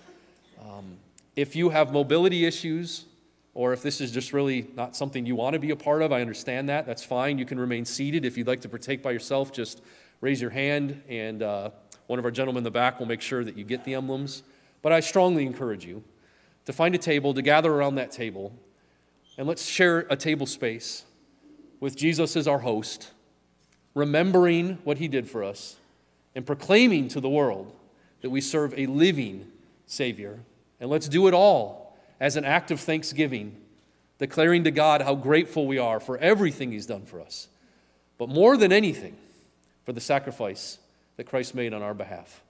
Um, 0.64 0.98
if 1.36 1.56
you 1.56 1.72
have 1.72 1.92
mobility 1.92 2.46
issues, 2.46 3.06
or 3.56 3.74
if 3.74 3.82
this 3.82 4.02
is 4.02 4.12
just 4.12 4.34
really 4.34 4.68
not 4.76 4.96
something 4.96 5.26
you 5.26 5.36
want 5.36 5.54
to 5.54 5.60
be 5.60 5.72
a 5.72 5.76
part 5.76 6.04
of, 6.04 6.12
I 6.12 6.22
understand 6.22 6.70
that. 6.70 6.86
That's 6.86 7.04
fine. 7.04 7.40
You 7.40 7.46
can 7.46 7.60
remain 7.60 7.86
seated. 7.86 8.24
If 8.24 8.38
you'd 8.38 8.46
like 8.46 8.62
to 8.62 8.70
partake 8.70 9.02
by 9.02 9.10
yourself, 9.10 9.52
just 9.52 9.82
raise 10.22 10.40
your 10.40 10.52
hand, 10.52 11.02
and 11.10 11.42
uh, 11.42 11.72
one 12.06 12.20
of 12.20 12.26
our 12.26 12.30
gentlemen 12.30 12.60
in 12.60 12.66
the 12.66 12.72
back 12.72 13.00
will 13.00 13.08
make 13.08 13.22
sure 13.22 13.44
that 13.44 13.58
you 13.58 13.64
get 13.64 13.84
the 13.84 13.96
emblems. 13.96 14.44
But 14.84 14.92
I 14.92 15.00
strongly 15.00 15.44
encourage 15.44 15.86
you 15.88 16.04
to 16.66 16.72
find 16.72 16.94
a 16.94 17.00
table, 17.00 17.34
to 17.34 17.42
gather 17.42 17.74
around 17.74 17.96
that 17.96 18.12
table, 18.12 18.54
and 19.40 19.48
let's 19.48 19.66
share 19.66 20.06
a 20.12 20.16
table 20.16 20.46
space 20.46 21.06
with 21.84 21.98
Jesus 21.98 22.38
as 22.38 22.48
our 22.48 22.60
host, 22.60 23.12
remembering 23.94 24.78
what 24.86 25.00
he 25.00 25.10
did 25.10 25.30
for 25.30 25.44
us, 25.44 25.76
and 26.34 26.46
proclaiming 26.46 27.10
to 27.10 27.20
the 27.20 27.28
world 27.28 27.76
that 28.22 28.30
we 28.30 28.40
serve 28.40 28.74
a 28.78 28.86
living 28.86 29.52
Savior. 29.86 30.40
And 30.80 30.90
let's 30.90 31.10
do 31.10 31.28
it 31.28 31.34
all 31.34 31.98
as 32.22 32.38
an 32.38 32.46
act 32.46 32.72
of 32.72 32.80
thanksgiving, 32.80 33.58
declaring 34.18 34.64
to 34.64 34.72
God 34.72 35.02
how 35.02 35.14
grateful 35.14 35.68
we 35.68 35.78
are 35.78 36.00
for 36.00 36.18
everything 36.20 36.72
he's 36.72 36.86
done 36.86 37.04
for 37.04 37.20
us. 37.20 37.50
But 38.18 38.30
more 38.30 38.56
than 38.56 38.72
anything, 38.72 39.18
for 39.84 39.92
the 39.92 40.00
sacrifice 40.00 40.80
that 41.18 41.26
Christ 41.26 41.54
made 41.54 41.74
on 41.74 41.82
our 41.82 41.94
behalf. 41.94 42.44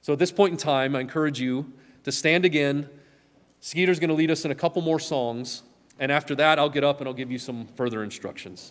So 0.00 0.12
at 0.12 0.18
this 0.18 0.32
point 0.32 0.54
in 0.54 0.58
time, 0.58 0.96
I 0.96 1.00
encourage 1.00 1.40
you 1.40 1.72
to 2.02 2.10
stand 2.10 2.44
again. 2.44 2.88
Skeeter's 3.60 4.00
going 4.00 4.10
to 4.10 4.16
lead 4.16 4.32
us 4.32 4.44
in 4.44 4.50
a 4.50 4.56
couple 4.56 4.82
more 4.82 4.98
songs, 4.98 5.62
and 6.02 6.10
after 6.10 6.34
that, 6.34 6.58
I'll 6.58 6.68
get 6.68 6.82
up 6.82 6.98
and 6.98 7.06
I'll 7.06 7.14
give 7.14 7.30
you 7.30 7.38
some 7.38 7.68
further 7.76 8.02
instructions. 8.02 8.68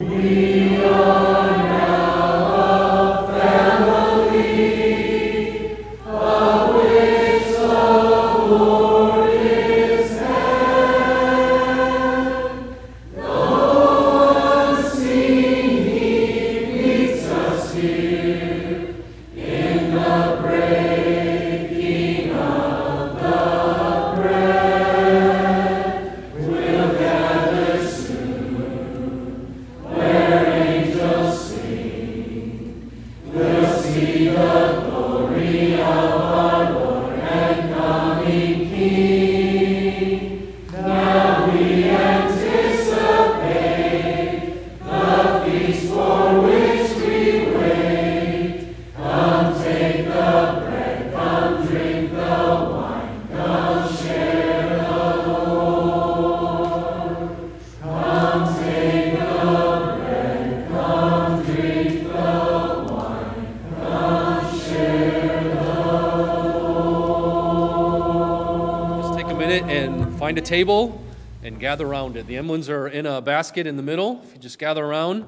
Find 70.22 70.38
a 70.38 70.42
table 70.42 71.04
and 71.42 71.60
gather 71.60 71.88
around 71.88 72.16
it. 72.16 72.28
The 72.28 72.38
emblems 72.38 72.70
are 72.70 72.88
in 72.88 73.08
a 73.08 73.24
basket 73.24 73.66
in 73.66 73.76
the 73.76 73.82
middle. 73.82 74.22
If 74.24 74.36
you 74.36 74.40
just 74.40 74.60
gather 74.60 74.86
around, 74.86 75.26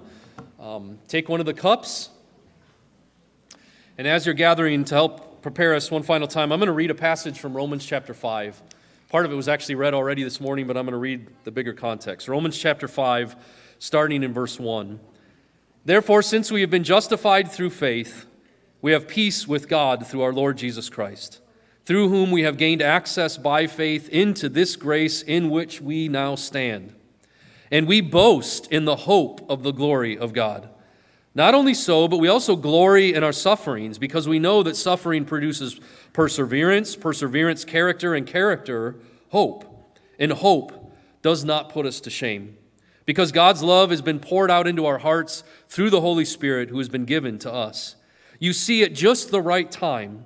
um, 0.60 1.00
take 1.08 1.28
one 1.28 1.40
of 1.40 1.48
the 1.48 1.54
cups. 1.56 2.12
And 3.98 4.08
as 4.08 4.28
you're 4.28 4.36
gathering 4.36 4.86
to 4.86 4.94
help 4.94 5.42
prepare 5.42 5.74
us 5.74 5.90
one 5.90 6.04
final 6.04 6.28
time, 6.28 6.52
I'm 6.52 6.60
going 6.60 6.68
to 6.68 6.74
read 6.74 6.92
a 6.92 6.94
passage 6.94 7.40
from 7.40 7.58
Romans 7.58 7.84
chapter 7.84 8.14
5. 8.14 8.62
Part 9.10 9.26
of 9.26 9.32
it 9.32 9.36
was 9.36 9.48
actually 9.48 9.74
read 9.74 9.96
already 9.96 10.22
this 10.22 10.40
morning, 10.40 10.68
but 10.68 10.78
I'm 10.78 10.86
going 10.86 10.92
to 10.92 11.00
read 11.00 11.26
the 11.44 11.50
bigger 11.50 11.74
context. 11.74 12.28
Romans 12.28 12.56
chapter 12.56 12.88
5, 12.88 13.36
starting 13.80 14.22
in 14.22 14.32
verse 14.32 14.60
1. 14.60 15.00
Therefore, 15.86 16.22
since 16.22 16.52
we 16.52 16.62
have 16.62 16.70
been 16.70 16.84
justified 16.84 17.52
through 17.52 17.72
faith, 17.72 18.28
we 18.84 18.92
have 18.92 19.08
peace 19.08 19.48
with 19.48 19.68
God 19.68 20.06
through 20.06 20.22
our 20.22 20.34
Lord 20.34 20.56
Jesus 20.56 20.88
Christ 20.88 21.40
through 21.86 22.10
whom 22.10 22.32
we 22.32 22.44
have 22.44 22.58
gained 22.58 22.82
access 22.82 23.38
by 23.38 23.68
faith 23.68 24.10
into 24.10 24.50
this 24.50 24.76
grace 24.76 25.22
in 25.22 25.50
which 25.50 25.82
we 25.82 26.08
now 26.08 26.36
stand. 26.36 26.94
And 27.72 27.88
we 27.88 28.02
boast 28.02 28.72
in 28.72 28.86
the 28.86 28.96
hope 28.96 29.46
of 29.50 29.64
the 29.64 29.72
glory 29.72 30.18
of 30.18 30.34
God. 30.34 30.70
Not 31.36 31.56
only 31.56 31.74
so, 31.74 32.08
but 32.08 32.18
we 32.18 32.28
also 32.28 32.56
glory 32.56 33.14
in 33.14 33.24
our 33.24 33.32
sufferings 33.32 33.98
because 33.98 34.28
we 34.28 34.38
know 34.38 34.62
that 34.64 34.76
suffering 34.76 35.26
produces 35.26 35.80
perseverance, 36.14 36.96
perseverance, 36.96 37.66
character, 37.66 38.14
and 38.14 38.28
character, 38.28 38.96
hope. 39.30 39.66
And 40.20 40.32
hope 40.32 40.94
does 41.24 41.44
not 41.44 41.70
put 41.70 41.88
us 41.88 42.00
to 42.02 42.12
shame 42.12 42.58
because 43.06 43.32
God's 43.32 43.64
love 43.64 43.90
has 43.90 44.02
been 44.02 44.20
poured 44.20 44.52
out 44.52 44.68
into 44.68 44.86
our 44.86 45.00
hearts 45.00 45.44
through 45.68 45.90
the 45.90 46.02
Holy 46.02 46.26
Spirit 46.26 46.70
who 46.70 46.78
has 46.78 46.90
been 46.90 47.06
given 47.06 47.40
to 47.40 47.52
us. 47.52 47.96
You 48.40 48.54
see, 48.54 48.84
at 48.84 48.94
just 48.94 49.32
the 49.32 49.42
right 49.42 49.70
time, 49.70 50.26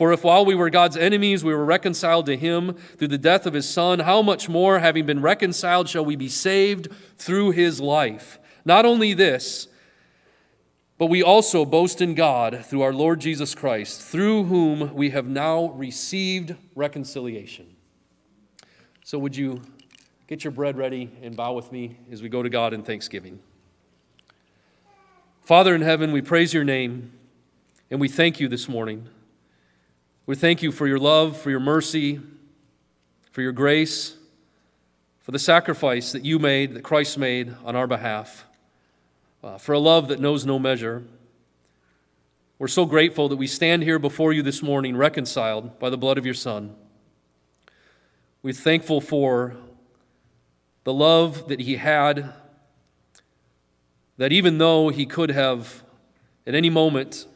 For 0.00 0.14
if 0.14 0.24
while 0.24 0.46
we 0.46 0.54
were 0.54 0.70
God's 0.70 0.96
enemies, 0.96 1.44
we 1.44 1.52
were 1.52 1.62
reconciled 1.62 2.24
to 2.24 2.34
him 2.34 2.72
through 2.96 3.08
the 3.08 3.18
death 3.18 3.44
of 3.44 3.52
his 3.52 3.68
Son, 3.68 3.98
how 3.98 4.22
much 4.22 4.48
more, 4.48 4.78
having 4.78 5.04
been 5.04 5.20
reconciled, 5.20 5.90
shall 5.90 6.06
we 6.06 6.16
be 6.16 6.30
saved 6.30 6.88
through 7.18 7.50
his 7.50 7.82
life? 7.82 8.38
Not 8.64 8.86
only 8.86 9.12
this, 9.12 9.68
but 10.96 11.08
we 11.08 11.22
also 11.22 11.66
boast 11.66 12.00
in 12.00 12.14
God 12.14 12.64
through 12.64 12.80
our 12.80 12.94
Lord 12.94 13.20
Jesus 13.20 13.54
Christ, 13.54 14.00
through 14.00 14.44
whom 14.44 14.94
we 14.94 15.10
have 15.10 15.28
now 15.28 15.66
received 15.72 16.56
reconciliation. 16.74 17.76
So, 19.04 19.18
would 19.18 19.36
you 19.36 19.60
get 20.28 20.44
your 20.44 20.50
bread 20.52 20.78
ready 20.78 21.10
and 21.20 21.36
bow 21.36 21.52
with 21.52 21.72
me 21.72 21.98
as 22.10 22.22
we 22.22 22.30
go 22.30 22.42
to 22.42 22.48
God 22.48 22.72
in 22.72 22.82
thanksgiving? 22.82 23.38
Father 25.42 25.74
in 25.74 25.82
heaven, 25.82 26.10
we 26.10 26.22
praise 26.22 26.54
your 26.54 26.64
name 26.64 27.12
and 27.90 28.00
we 28.00 28.08
thank 28.08 28.40
you 28.40 28.48
this 28.48 28.66
morning. 28.66 29.06
We 30.26 30.36
thank 30.36 30.62
you 30.62 30.70
for 30.70 30.86
your 30.86 30.98
love, 30.98 31.36
for 31.36 31.50
your 31.50 31.60
mercy, 31.60 32.20
for 33.32 33.42
your 33.42 33.52
grace, 33.52 34.16
for 35.18 35.32
the 35.32 35.38
sacrifice 35.38 36.12
that 36.12 36.24
you 36.24 36.38
made, 36.38 36.74
that 36.74 36.82
Christ 36.82 37.18
made 37.18 37.54
on 37.64 37.74
our 37.74 37.86
behalf, 37.86 38.44
uh, 39.42 39.58
for 39.58 39.72
a 39.72 39.78
love 39.78 40.08
that 40.08 40.20
knows 40.20 40.44
no 40.44 40.58
measure. 40.58 41.04
We're 42.58 42.68
so 42.68 42.84
grateful 42.84 43.28
that 43.30 43.36
we 43.36 43.46
stand 43.46 43.82
here 43.82 43.98
before 43.98 44.32
you 44.32 44.42
this 44.42 44.62
morning 44.62 44.96
reconciled 44.96 45.78
by 45.78 45.88
the 45.88 45.96
blood 45.96 46.18
of 46.18 46.26
your 46.26 46.34
Son. 46.34 46.76
We're 48.42 48.52
thankful 48.52 49.00
for 49.00 49.56
the 50.84 50.92
love 50.92 51.48
that 51.48 51.60
he 51.60 51.76
had, 51.76 52.34
that 54.18 54.32
even 54.32 54.58
though 54.58 54.90
he 54.90 55.06
could 55.06 55.30
have 55.30 55.82
at 56.46 56.54
any 56.54 56.70
moment 56.70 57.26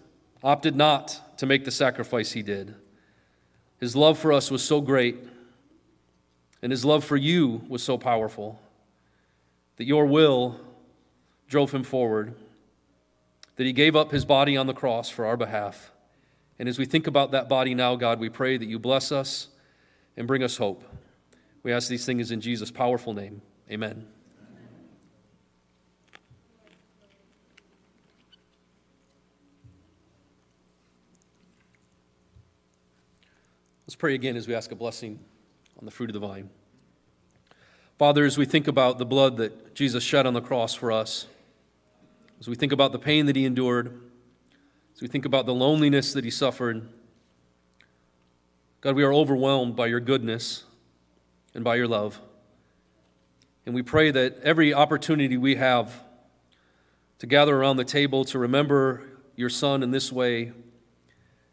opted 0.42 0.77
not 0.77 1.23
to 1.37 1.47
make 1.47 1.64
the 1.64 1.70
sacrifice 1.70 2.33
he 2.33 2.42
did. 2.42 2.75
His 3.79 3.97
love 3.97 4.18
for 4.18 4.33
us 4.33 4.51
was 4.51 4.62
so 4.62 4.81
great, 4.81 5.16
and 6.62 6.70
his 6.70 6.85
love 6.85 7.05
for 7.05 7.16
you 7.16 7.62
was 7.68 7.83
so 7.83 7.99
powerful 7.99 8.61
that 9.77 9.85
your 9.85 10.07
will 10.07 10.61
drove 11.49 11.73
him 11.73 11.83
forward, 11.83 12.35
that 13.57 13.64
he 13.64 13.73
gave 13.73 13.94
up 13.94 14.11
his 14.11 14.25
body 14.25 14.57
on 14.57 14.66
the 14.66 14.73
cross 14.73 15.11
for 15.11 15.27
our 15.27 15.37
behalf. 15.37 15.90
And 16.59 16.68
as 16.68 16.79
we 16.79 16.87
think 16.87 17.07
about 17.07 17.33
that 17.33 17.49
body 17.49 17.75
now, 17.75 17.97
God, 17.97 18.20
we 18.20 18.29
pray 18.29 18.57
that 18.57 18.66
you 18.66 18.79
bless 18.79 19.11
us 19.11 19.49
and 20.16 20.27
bring 20.27 20.42
us 20.42 20.57
hope. 20.57 20.85
We 21.62 21.73
ask 21.73 21.88
these 21.88 22.07
things 22.07 22.31
in 22.31 22.40
Jesus' 22.40 22.70
powerful 22.70 23.12
name. 23.12 23.42
Amen. 23.70 24.13
Let's 33.94 34.00
pray 34.00 34.16
again 34.16 34.35
as 34.35 34.48
we 34.48 34.57
ask 34.57 34.72
a 34.72 34.74
blessing 34.74 35.20
on 35.78 35.85
the 35.85 35.90
fruit 35.92 36.11
of 36.11 36.14
the 36.14 36.18
vine. 36.18 36.50
Father, 37.96 38.24
as 38.24 38.37
we 38.37 38.44
think 38.44 38.66
about 38.66 38.98
the 38.98 39.07
blood 39.07 39.37
that 39.37 39.76
Jesus 39.76 40.02
shed 40.02 40.26
on 40.26 40.35
the 40.35 40.40
cross 40.40 40.74
for 40.74 40.90
us, 40.90 41.28
as 42.40 42.48
we 42.48 42.57
think 42.57 42.72
about 42.72 42.90
the 42.90 42.98
pain 42.98 43.26
that 43.26 43.37
he 43.37 43.44
endured, 43.44 43.96
as 44.96 45.00
we 45.00 45.07
think 45.07 45.24
about 45.24 45.46
the 45.46 45.54
loneliness 45.54 46.12
that 46.12 46.24
he 46.24 46.30
suffered, 46.33 46.88
God, 48.80 48.96
we 48.96 49.04
are 49.04 49.14
overwhelmed 49.14 49.76
by 49.76 49.87
your 49.87 50.00
goodness 50.00 50.64
and 51.54 51.62
by 51.62 51.76
your 51.76 51.87
love. 51.87 52.20
And 53.64 53.76
we 53.76 53.83
pray 53.83 54.11
that 54.11 54.40
every 54.40 54.74
opportunity 54.74 55.37
we 55.37 55.54
have 55.54 56.02
to 57.20 57.28
gather 57.28 57.57
around 57.57 57.76
the 57.76 57.85
table 57.85 58.24
to 58.24 58.40
remember 58.40 59.04
your 59.37 59.50
Son 59.50 59.85
in 59.85 59.92
this 59.92 60.11
way, 60.11 60.50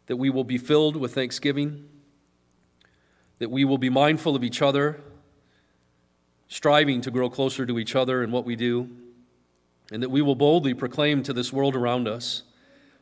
that 0.08 0.16
we 0.16 0.28
will 0.28 0.42
be 0.42 0.58
filled 0.58 0.96
with 0.96 1.14
thanksgiving 1.14 1.88
that 3.42 3.50
we 3.50 3.64
will 3.64 3.76
be 3.76 3.90
mindful 3.90 4.36
of 4.36 4.44
each 4.44 4.62
other, 4.62 5.00
striving 6.46 7.00
to 7.00 7.10
grow 7.10 7.28
closer 7.28 7.66
to 7.66 7.76
each 7.76 7.96
other 7.96 8.22
in 8.22 8.30
what 8.30 8.44
we 8.44 8.54
do, 8.54 8.88
and 9.90 10.00
that 10.00 10.10
we 10.10 10.22
will 10.22 10.36
boldly 10.36 10.72
proclaim 10.74 11.24
to 11.24 11.32
this 11.32 11.52
world 11.52 11.74
around 11.74 12.06
us 12.06 12.44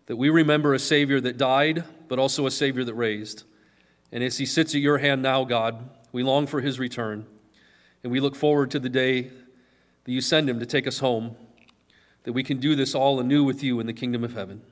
that 0.07 0.17
we 0.17 0.31
remember 0.31 0.73
a 0.73 0.79
Savior 0.79 1.21
that 1.21 1.37
died, 1.37 1.85
but 2.09 2.19
also 2.19 2.47
a 2.47 2.51
Savior 2.51 2.85
that 2.85 2.95
raised. 2.95 3.45
And 4.11 4.25
as 4.25 4.39
He 4.39 4.47
sits 4.47 4.75
at 4.75 4.81
your 4.81 4.97
hand 4.97 5.21
now, 5.21 5.45
God, 5.45 5.91
we 6.11 6.23
long 6.23 6.47
for 6.47 6.63
His 6.63 6.79
return, 6.79 7.27
and 8.03 8.11
we 8.11 8.19
look 8.19 8.35
forward 8.35 8.71
to 8.71 8.79
the 8.79 8.89
day 8.89 9.25
that 10.05 10.13
you 10.13 10.23
send 10.23 10.49
Him 10.49 10.59
to 10.59 10.65
take 10.65 10.87
us 10.87 11.01
home, 11.01 11.37
that 12.23 12.33
we 12.33 12.43
can 12.43 12.61
do 12.61 12.75
this 12.75 12.95
all 12.95 13.21
anew 13.21 13.45
with 13.45 13.63
you 13.63 13.79
in 13.79 13.87
the 13.87 13.93
kingdom 13.93 14.25
of 14.25 14.33
heaven. 14.33 14.63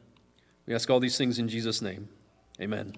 We 0.64 0.74
ask 0.74 0.88
all 0.88 0.98
these 0.98 1.18
things 1.18 1.38
in 1.38 1.46
Jesus' 1.46 1.82
name. 1.82 2.08
Amen. 2.58 2.94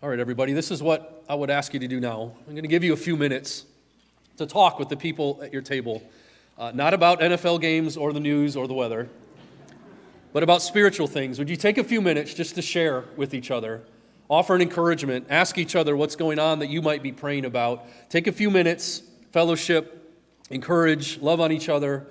All 0.00 0.08
right, 0.08 0.20
everybody, 0.20 0.52
this 0.52 0.70
is 0.70 0.80
what 0.80 1.24
I 1.28 1.34
would 1.34 1.50
ask 1.50 1.74
you 1.74 1.80
to 1.80 1.88
do 1.88 1.98
now. 1.98 2.32
I'm 2.46 2.52
going 2.52 2.62
to 2.62 2.68
give 2.68 2.84
you 2.84 2.92
a 2.92 2.96
few 2.96 3.16
minutes 3.16 3.64
to 4.36 4.46
talk 4.46 4.78
with 4.78 4.88
the 4.88 4.96
people 4.96 5.40
at 5.42 5.52
your 5.52 5.60
table, 5.60 6.04
uh, 6.56 6.70
not 6.72 6.94
about 6.94 7.18
NFL 7.18 7.60
games 7.60 7.96
or 7.96 8.12
the 8.12 8.20
news 8.20 8.56
or 8.56 8.68
the 8.68 8.74
weather, 8.74 9.08
but 10.32 10.44
about 10.44 10.62
spiritual 10.62 11.08
things. 11.08 11.40
Would 11.40 11.50
you 11.50 11.56
take 11.56 11.78
a 11.78 11.82
few 11.82 12.00
minutes 12.00 12.32
just 12.32 12.54
to 12.54 12.62
share 12.62 13.06
with 13.16 13.34
each 13.34 13.50
other? 13.50 13.82
Offer 14.30 14.54
an 14.54 14.62
encouragement, 14.62 15.26
ask 15.30 15.58
each 15.58 15.74
other 15.74 15.96
what's 15.96 16.14
going 16.14 16.38
on 16.38 16.60
that 16.60 16.68
you 16.68 16.80
might 16.80 17.02
be 17.02 17.10
praying 17.10 17.44
about. 17.44 17.84
Take 18.08 18.28
a 18.28 18.32
few 18.32 18.52
minutes, 18.52 19.02
fellowship, 19.32 20.16
encourage, 20.48 21.18
love 21.18 21.40
on 21.40 21.50
each 21.50 21.68
other, 21.68 22.06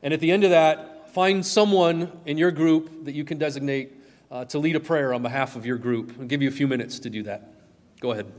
and 0.00 0.14
at 0.14 0.20
the 0.20 0.30
end 0.30 0.44
of 0.44 0.50
that, 0.50 1.12
find 1.12 1.44
someone 1.44 2.20
in 2.24 2.38
your 2.38 2.52
group 2.52 3.04
that 3.04 3.16
you 3.16 3.24
can 3.24 3.36
designate 3.36 3.94
uh, 4.32 4.46
to 4.46 4.58
lead 4.58 4.74
a 4.74 4.80
prayer 4.80 5.12
on 5.12 5.20
behalf 5.20 5.56
of 5.56 5.66
your 5.66 5.76
group. 5.76 6.14
I'll 6.18 6.24
give 6.24 6.40
you 6.40 6.48
a 6.48 6.52
few 6.52 6.66
minutes 6.66 6.98
to 7.00 7.10
do 7.10 7.22
that. 7.24 7.52
Go 8.00 8.12
ahead. 8.12 8.32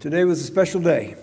Today 0.00 0.24
was 0.24 0.40
a 0.40 0.44
special 0.44 0.80
day, 0.80 1.14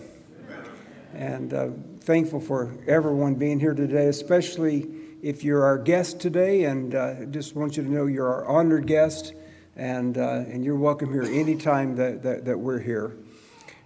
and 1.13 1.53
uh, 1.53 1.69
thankful 2.01 2.39
for 2.39 2.77
everyone 2.87 3.35
being 3.35 3.59
here 3.59 3.73
today, 3.73 4.05
especially 4.07 4.87
if 5.21 5.43
you're 5.43 5.65
our 5.65 5.77
guest 5.77 6.21
today. 6.21 6.65
And 6.65 6.93
uh, 6.95 7.25
just 7.25 7.55
want 7.55 7.75
you 7.75 7.83
to 7.83 7.91
know 7.91 8.05
you're 8.05 8.31
our 8.31 8.45
honored 8.45 8.85
guest, 8.85 9.33
and 9.75 10.17
uh, 10.17 10.45
and 10.47 10.63
you're 10.63 10.77
welcome 10.77 11.11
here 11.11 11.23
anytime 11.23 11.95
that 11.95 12.21
that, 12.21 12.45
that 12.45 12.59
we're 12.59 12.79
here. 12.79 13.17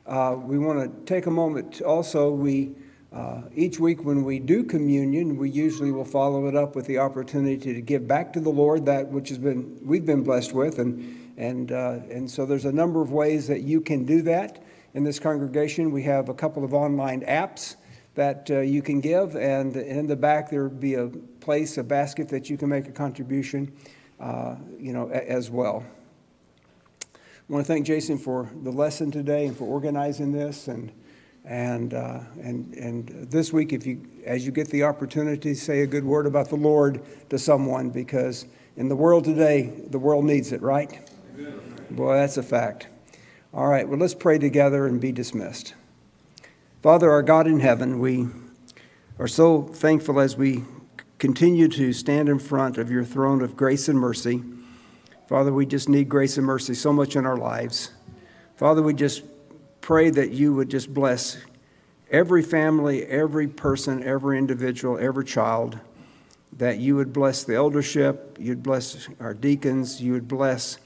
Uh, 0.06 0.36
we 0.38 0.60
want 0.60 0.80
to 0.80 1.06
take 1.12 1.28
a 1.28 1.32
moment. 1.32 1.82
Also, 1.82 2.30
we 2.30 2.76
uh, 3.13 3.43
each 3.54 3.80
week, 3.80 4.04
when 4.04 4.23
we 4.23 4.39
do 4.39 4.63
communion, 4.63 5.38
we 5.38 5.47
usually 5.47 5.91
will 5.91 6.06
follow 6.06 6.47
it 6.47 6.56
up 6.56 6.76
with 6.76 6.88
the 6.88 6.97
opportunity 6.97 7.71
to 7.73 7.82
give 7.82 8.08
back 8.08 8.34
to 8.34 8.39
the 8.39 8.49
Lord 8.49 8.88
that 8.88 9.10
which 9.10 9.30
has 9.30 9.38
been 9.38 9.80
we've 9.84 10.06
been 10.06 10.23
blessed 10.23 10.54
with, 10.54 10.80
and 10.80 11.32
and 11.38 11.71
uh, 11.71 11.99
and 12.10 12.30
so 12.30 12.47
there's 12.47 12.65
a 12.65 12.71
number 12.71 13.02
of 13.02 13.12
ways 13.12 13.47
that 13.47 13.62
you 13.62 13.82
can 13.82 14.04
do 14.04 14.23
that 14.23 14.63
in 14.95 15.04
this 15.04 15.19
congregation. 15.19 15.91
We 15.91 16.02
have 16.04 16.28
a 16.28 16.34
couple 16.34 16.63
of 16.63 16.73
online 16.73 17.21
apps 17.21 17.76
that 18.15 18.49
uh, 18.49 18.62
you 18.62 18.82
can 18.82 18.99
give, 18.99 19.36
and 19.36 19.76
in 19.76 20.08
the 20.08 20.15
back 20.15 20.49
there 20.49 20.63
will 20.63 20.69
be 20.71 20.95
a 20.95 21.08
place, 21.39 21.78
a 21.78 21.84
basket 21.84 22.30
that 22.30 22.49
you 22.49 22.58
can 22.58 22.69
make 22.69 22.88
a 22.88 22.91
contribution, 22.91 23.71
uh, 24.19 24.56
you 24.80 24.91
know, 24.91 25.10
a- 25.12 25.32
as 25.32 25.52
well. 25.52 25.84
I 27.13 27.54
want 27.54 27.63
to 27.63 27.71
thank 27.71 27.86
Jason 27.86 28.17
for 28.17 28.49
the 28.63 28.71
lesson 28.71 29.12
today 29.12 29.45
and 29.45 29.56
for 29.56 29.65
organizing 29.65 30.32
this 30.32 30.67
and. 30.67 30.91
And, 31.46 31.94
uh, 31.94 32.22
and, 32.42 32.74
and 32.74 33.30
this 33.30 33.52
week, 33.52 33.74
if 33.74 33.86
you, 33.86 34.08
as 34.26 34.46
you 34.46 34.52
get 34.52 34.70
the 34.70 34.84
opportunity, 34.84 35.54
say 35.54 35.82
a 35.82 35.88
good 35.88 36.06
word 36.06 36.26
about 36.26 36.50
the 36.50 36.56
Lord 36.56 37.02
to 37.30 37.38
someone 37.38 37.90
because 37.90 38.46
in 38.78 38.88
the 38.88 38.96
world 38.96 39.26
today, 39.26 39.74
the 39.90 40.00
world 40.00 40.24
needs 40.26 40.52
it, 40.52 40.62
right? 40.62 41.00
Amen. 41.38 41.60
Boy, 41.92 42.16
that's 42.16 42.38
a 42.38 42.44
fact. 42.44 42.88
All 43.54 43.68
right, 43.68 43.88
well, 43.88 44.00
let's 44.00 44.16
pray 44.16 44.40
together 44.40 44.88
and 44.88 45.00
be 45.02 45.12
dismissed. 45.12 45.76
Father, 46.82 47.12
our 47.12 47.22
God 47.22 47.46
in 47.46 47.60
heaven, 47.60 48.00
we 48.00 48.28
are 49.20 49.28
so 49.28 49.64
thankful 49.64 50.20
as 50.20 50.36
we 50.36 50.64
continue 51.20 51.68
to 51.68 51.94
stand 51.94 52.30
in 52.30 52.40
front 52.40 52.78
of 52.78 52.90
your 52.90 53.04
throne 53.04 53.42
of 53.42 53.56
grace 53.56 53.88
and 53.88 54.00
mercy. 54.00 54.44
Father, 55.30 55.54
we 55.54 55.66
just 55.66 55.88
need 55.88 56.10
grace 56.10 56.38
and 56.38 56.46
mercy 56.46 56.74
so 56.74 56.92
much 56.92 57.16
in 57.16 57.26
our 57.26 57.38
lives. 57.38 57.92
Father, 58.56 58.82
we 58.82 58.94
just 58.94 59.24
pray 59.84 60.10
that 60.10 60.32
you 60.32 60.54
would 60.54 60.69
just 60.69 60.93
bless 60.93 61.38
every 62.10 62.41
family, 62.41 63.06
every 63.06 63.50
person, 63.50 64.02
every 64.02 64.38
individual, 64.38 64.98
every 64.98 65.26
child, 65.26 65.78
that 66.54 66.78
you 66.78 66.96
would 66.96 67.12
bless 67.12 67.43
the 67.43 67.54
eldership, 67.54 68.38
you'd 68.39 68.63
bless 68.63 69.10
our 69.19 69.34
deacons, 69.34 70.02
you 70.02 70.13
would 70.13 70.26
bless, 70.26 70.78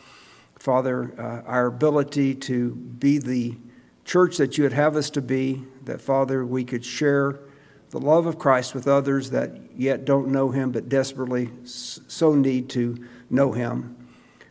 Father, 0.58 1.14
uh, 1.20 1.48
our 1.48 1.68
ability 1.68 2.34
to 2.34 2.74
be 2.74 3.20
the 3.20 3.56
church 4.04 4.38
that 4.38 4.58
you 4.58 4.64
would 4.64 4.74
have 4.74 4.96
us 4.96 5.12
to 5.12 5.22
be, 5.22 5.64
that, 5.84 6.02
Father, 6.02 6.44
we 6.44 6.64
could 6.64 6.84
share 6.84 7.40
the 7.92 8.00
love 8.00 8.26
of 8.26 8.40
Christ 8.40 8.74
with 8.74 8.88
others 8.88 9.30
that 9.30 9.52
yet 9.76 10.06
don't 10.06 10.30
know 10.30 10.50
him 10.50 10.72
but 10.72 10.90
desperately 10.90 11.52
so 11.66 12.34
need 12.34 12.68
to 12.72 12.98
know 13.30 13.52
him. 13.52 14.07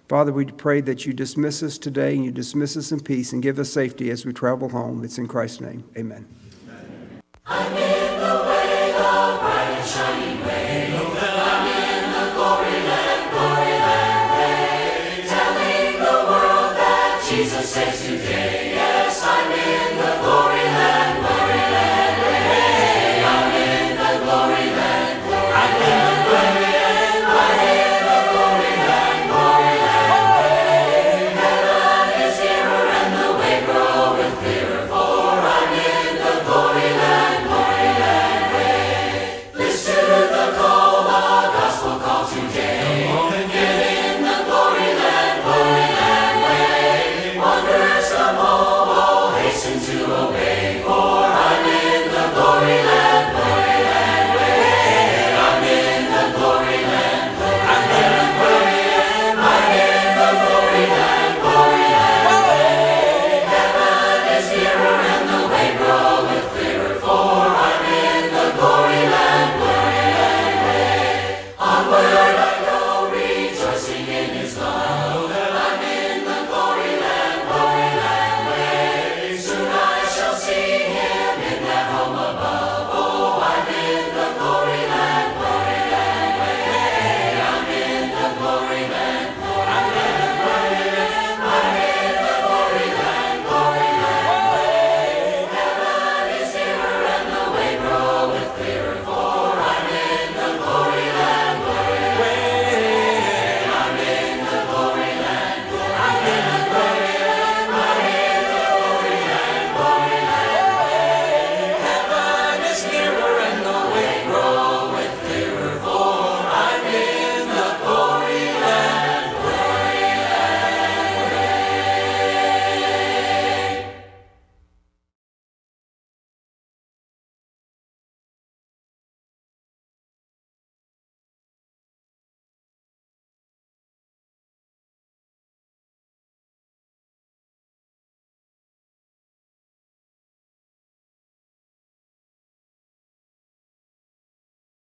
Father, 0.09 0.33
we 0.33 0.45
pray 0.45 0.81
that 0.83 1.05
you 1.05 1.13
dismiss 1.13 1.65
us 1.65 1.79
today 1.79 2.15
and 2.15 2.25
you 2.25 2.31
dismiss 2.31 2.77
us 2.77 2.93
in 2.93 3.01
peace 3.01 3.33
and 3.33 3.43
give 3.43 3.59
us 3.59 3.71
safety 3.71 4.11
as 4.11 4.25
we 4.25 4.33
travel 4.33 4.69
home. 4.69 5.05
It's 5.05 5.19
in 5.19 5.27
Christ's 5.27 5.61
name. 5.61 5.85
Amen. 5.97 6.27